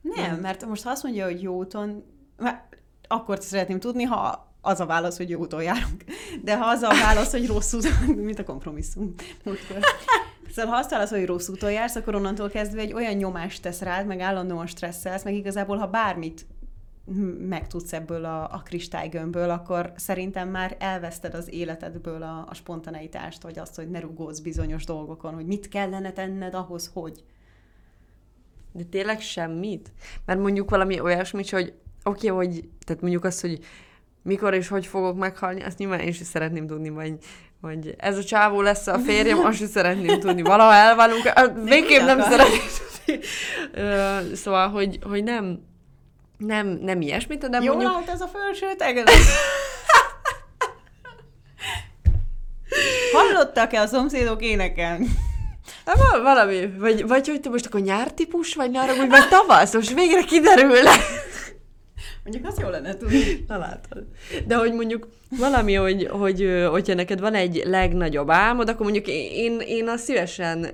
nem, 0.00 0.30
nem, 0.30 0.40
mert 0.40 0.66
most 0.66 0.82
ha 0.82 0.90
azt 0.90 1.02
mondja, 1.02 1.24
hogy 1.24 1.42
jó 1.42 1.56
úton, 1.56 2.04
akkor 3.08 3.38
szeretném 3.40 3.80
tudni, 3.80 4.02
ha 4.02 4.48
az 4.60 4.80
a 4.80 4.86
válasz, 4.86 5.16
hogy 5.16 5.30
jó 5.30 5.40
úton 5.40 5.62
járunk. 5.62 6.04
De 6.42 6.58
ha 6.58 6.66
az 6.66 6.82
a 6.82 6.88
válasz, 6.88 7.30
hogy 7.30 7.46
rossz 7.46 7.72
úton, 7.72 8.14
mint 8.28 8.38
a 8.38 8.44
kompromisszum. 8.44 9.14
Szóval 10.50 10.72
ha 10.72 10.78
azt 10.78 10.90
válasz, 10.90 11.10
hogy 11.10 11.26
rossz 11.26 11.48
úton 11.48 11.72
jársz, 11.72 11.96
akkor 11.96 12.14
onnantól 12.14 12.48
kezdve 12.48 12.80
egy 12.80 12.92
olyan 12.92 13.14
nyomást 13.14 13.62
tesz 13.62 13.80
rád, 13.80 14.06
meg 14.06 14.20
állandóan 14.20 14.66
stresszelsz, 14.66 15.24
meg 15.24 15.34
igazából, 15.34 15.76
ha 15.76 15.86
bármit 15.86 16.46
megtudsz 17.48 17.92
ebből 17.92 18.24
a, 18.24 18.42
a 18.42 18.62
kristálygömbből, 18.64 19.50
akkor 19.50 19.92
szerintem 19.96 20.48
már 20.48 20.76
elveszted 20.78 21.34
az 21.34 21.52
életedből 21.52 22.22
a, 22.22 22.46
a 22.48 22.54
spontaneitást, 22.54 23.42
vagy 23.42 23.58
azt, 23.58 23.76
hogy 23.76 23.90
ne 23.90 24.00
rugódsz 24.00 24.38
bizonyos 24.38 24.84
dolgokon, 24.84 25.34
hogy 25.34 25.46
mit 25.46 25.68
kellene 25.68 26.12
tenned 26.12 26.54
ahhoz, 26.54 26.90
hogy. 26.92 27.24
De 28.72 28.84
tényleg 28.84 29.20
semmit? 29.20 29.92
Mert 30.24 30.40
mondjuk 30.40 30.70
valami 30.70 31.00
olyasmit, 31.00 31.50
hogy 31.50 31.74
oké, 32.04 32.30
okay, 32.30 32.46
hogy, 32.46 32.68
tehát 32.84 33.02
mondjuk 33.02 33.24
azt, 33.24 33.40
hogy 33.40 33.58
mikor 34.22 34.54
és 34.54 34.68
hogy 34.68 34.86
fogok 34.86 35.16
meghalni, 35.16 35.62
azt 35.62 35.78
nyilván 35.78 36.00
én 36.00 36.08
is 36.08 36.16
szeretném 36.16 36.66
tudni, 36.66 36.88
vagy, 36.88 37.18
vagy 37.60 37.94
ez 37.98 38.18
a 38.18 38.24
csávó 38.24 38.60
lesz 38.60 38.86
a 38.86 38.98
férjem, 38.98 39.38
azt 39.38 39.60
is 39.60 39.68
szeretném 39.68 40.20
tudni. 40.20 40.42
Valaha 40.42 40.72
elválunk, 40.72 41.22
végképp 41.70 42.04
nem 42.04 42.20
szeretném 42.20 42.60
tudni. 43.04 43.24
Szóval, 44.34 44.68
hogy, 44.68 44.98
hogy 45.02 45.24
nem, 45.24 45.68
nem, 46.46 46.78
nem 46.82 47.00
ilyesmit, 47.00 47.48
de 47.48 47.58
Jól 47.62 47.74
mondjuk... 47.74 47.96
állt 47.96 48.08
ez 48.08 48.20
a 48.20 48.26
felső 48.26 48.74
teged? 48.76 49.08
Hallottak-e 53.12 53.80
a 53.80 53.86
szomszédok 53.86 54.42
énekelni? 54.42 55.06
Hát 55.84 55.96
valami, 56.22 56.72
vagy, 56.78 57.06
vagy 57.06 57.28
hogy 57.28 57.40
te 57.40 57.48
most 57.48 57.66
akkor 57.66 57.80
nyártípus 57.80 58.54
vagy 58.54 58.70
nyára, 58.70 58.96
vagy 58.96 59.08
meg 59.08 59.28
tavasz, 59.28 59.74
most 59.74 59.94
végre 59.94 60.22
kiderül. 60.22 60.78
Mondjuk 62.24 62.46
az 62.46 62.58
jó 62.60 62.68
lenne 62.68 62.96
tudni. 62.96 63.44
Na 63.48 63.58
látod. 63.58 64.04
De 64.46 64.56
hogy 64.56 64.72
mondjuk 64.72 65.08
valami, 65.28 65.74
hogy, 65.74 66.08
hogy, 66.10 66.64
hogyha 66.70 66.94
neked 66.94 67.20
van 67.20 67.34
egy 67.34 67.62
legnagyobb 67.64 68.30
álmod, 68.30 68.68
akkor 68.68 68.82
mondjuk 68.82 69.06
én, 69.34 69.60
én 69.60 69.88
azt 69.88 70.04
szívesen 70.04 70.70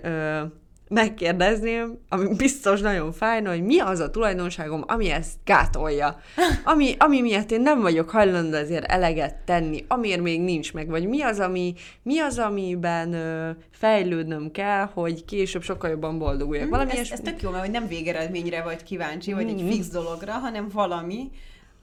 megkérdezném, 0.89 1.99
ami 2.09 2.37
biztos 2.37 2.81
nagyon 2.81 3.13
fájna, 3.13 3.51
hogy 3.51 3.63
mi 3.63 3.79
az 3.79 4.01
a 4.01 4.11
tulajdonságom, 4.11 4.85
ami 4.87 5.11
ezt 5.11 5.35
gátolja. 5.45 6.21
Ami, 6.65 6.95
ami 6.99 7.21
miatt 7.21 7.51
én 7.51 7.61
nem 7.61 7.81
vagyok 7.81 8.11
hajlandó 8.11 8.57
ezért 8.57 8.85
eleget 8.85 9.35
tenni, 9.35 9.85
amiért 9.89 10.21
még 10.21 10.41
nincs 10.41 10.73
meg, 10.73 10.89
vagy 10.89 11.09
mi 11.09 11.23
az, 11.23 11.39
ami, 11.39 11.75
mi 12.03 12.19
az 12.19 12.39
amiben 12.39 13.13
ö, 13.13 13.51
fejlődnöm 13.71 14.51
kell, 14.51 14.85
hogy 14.85 15.25
később 15.25 15.63
sokkal 15.63 15.91
jobban 15.91 16.19
boldoguljak. 16.19 16.67
Mm, 16.67 16.71
valami 16.71 16.91
ez, 16.91 17.11
ez 17.11 17.21
tök 17.21 17.43
jó, 17.43 17.51
mert 17.51 17.63
hogy 17.63 17.73
nem 17.73 17.89
végeredményre 17.89 18.63
vagy 18.63 18.83
kíváncsi, 18.83 19.33
vagy 19.33 19.45
mm. 19.45 19.49
egy 19.49 19.75
fix 19.75 19.89
dologra, 19.89 20.33
hanem 20.33 20.69
valami, 20.73 21.31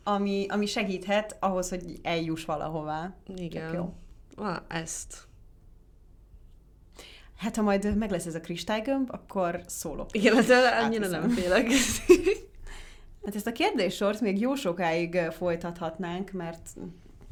ami, 0.03 0.45
ami 0.49 0.65
segíthet 0.65 1.37
ahhoz, 1.39 1.69
hogy 1.69 1.83
eljuss 2.01 2.45
valahová. 2.45 3.13
Igen. 3.35 3.67
Tök 3.67 3.73
jó. 3.73 3.93
Ah, 4.35 4.57
ezt 4.67 5.27
hát 7.43 7.55
ha 7.55 7.61
majd 7.61 7.97
meg 7.97 8.11
lesz 8.11 8.25
ez 8.25 8.35
a 8.35 8.39
kristálygömb, 8.39 9.09
akkor 9.11 9.61
szólok. 9.65 10.07
Igen, 10.11 10.35
hát 10.35 10.83
annyira 10.83 11.07
nem 11.07 11.29
félek. 11.29 11.67
Hát 13.25 13.35
ezt 13.35 13.47
a 13.47 13.51
kérdéssort 13.51 14.21
még 14.21 14.39
jó 14.39 14.55
sokáig 14.55 15.15
folytathatnánk, 15.15 16.31
mert 16.31 16.69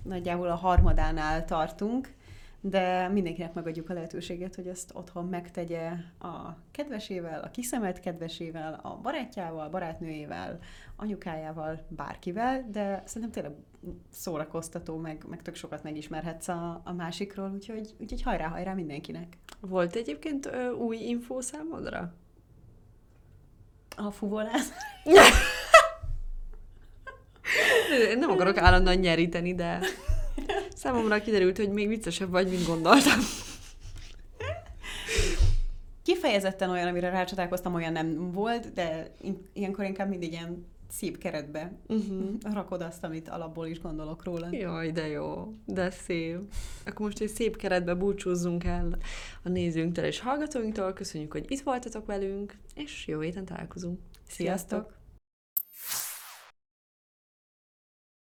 nagyjából 0.04 0.48
a 0.48 0.56
harmadánál 0.56 1.46
tartunk, 1.46 2.14
de 2.62 3.08
mindenkinek 3.08 3.54
megadjuk 3.54 3.90
a 3.90 3.94
lehetőséget, 3.94 4.56
hogy 4.56 4.68
ezt 4.68 4.92
otthon 4.94 5.26
megtegye 5.26 5.90
a 6.20 6.58
kedvesével, 6.72 7.40
a 7.40 7.52
kiszemelt 7.52 8.00
kedvesével, 8.00 8.80
a 8.84 9.00
barátjával, 9.02 9.70
barátnőjével, 9.70 10.60
anyukájával, 10.96 11.86
bárkivel, 11.88 12.68
de 12.72 13.04
szerintem 13.06 13.32
tényleg 13.32 13.60
szórakoztató, 14.10 14.98
meg, 14.98 15.26
meg 15.30 15.42
tök 15.42 15.56
sokat 15.56 15.84
megismerhetsz 15.84 16.48
a, 16.48 16.82
a 16.84 16.94
másikról, 16.94 17.52
úgyhogy, 17.54 17.96
úgyhogy 18.00 18.22
hajrá, 18.22 18.48
hajrá 18.48 18.74
mindenkinek. 18.74 19.38
Volt 19.60 19.96
egyébként 19.96 20.46
ö, 20.46 20.72
új 20.72 20.98
infó 20.98 21.42
számodra? 21.42 22.14
A 23.96 24.12
fuvolás? 24.12 24.68
Nem 28.20 28.30
akarok 28.30 28.58
állandóan 28.58 28.96
nyeríteni, 28.96 29.56
de 29.56 29.80
számomra 30.82 31.22
kiderült, 31.22 31.58
hogy 31.58 31.70
még 31.70 31.88
viccesebb 31.88 32.30
vagy, 32.30 32.50
mint 32.50 32.66
gondoltam. 32.66 33.20
Kifejezetten 36.04 36.70
olyan, 36.70 36.88
amire 36.88 37.10
rácsatálkoztam, 37.10 37.74
olyan 37.74 37.92
nem 37.92 38.32
volt, 38.32 38.74
de 38.74 39.12
ilyenkor 39.54 39.86
inkább 39.86 40.10
mindig 40.10 40.32
ilyen 40.32 40.66
szép 40.90 41.18
keretbe 41.18 41.72
Uh-huh. 41.88 42.54
rakod 42.54 42.82
azt, 42.82 43.04
amit 43.04 43.30
alapból 43.30 43.68
is 43.68 43.82
gondolok 43.82 44.24
róla. 44.24 44.48
Jaj, 44.52 44.92
de 44.92 45.08
jó, 45.08 45.54
de 45.66 45.90
szép. 45.90 46.40
Akkor 46.86 47.06
most 47.06 47.20
egy 47.20 47.30
szép 47.30 47.58
keretbe 47.58 47.94
búcsúzzunk 47.94 48.64
el 48.64 48.98
a 49.44 49.50
nézőinktől 49.50 50.06
és 50.06 50.20
hallgatóinktól. 50.20 50.94
Köszönjük, 50.94 51.32
hogy 51.32 51.46
itt 51.48 51.62
voltatok 51.62 52.06
velünk, 52.06 52.58
és 52.76 53.08
jó 53.08 53.20
héten 53.20 53.46
találkozunk. 53.46 54.00
Sziasztok! 54.28 55.01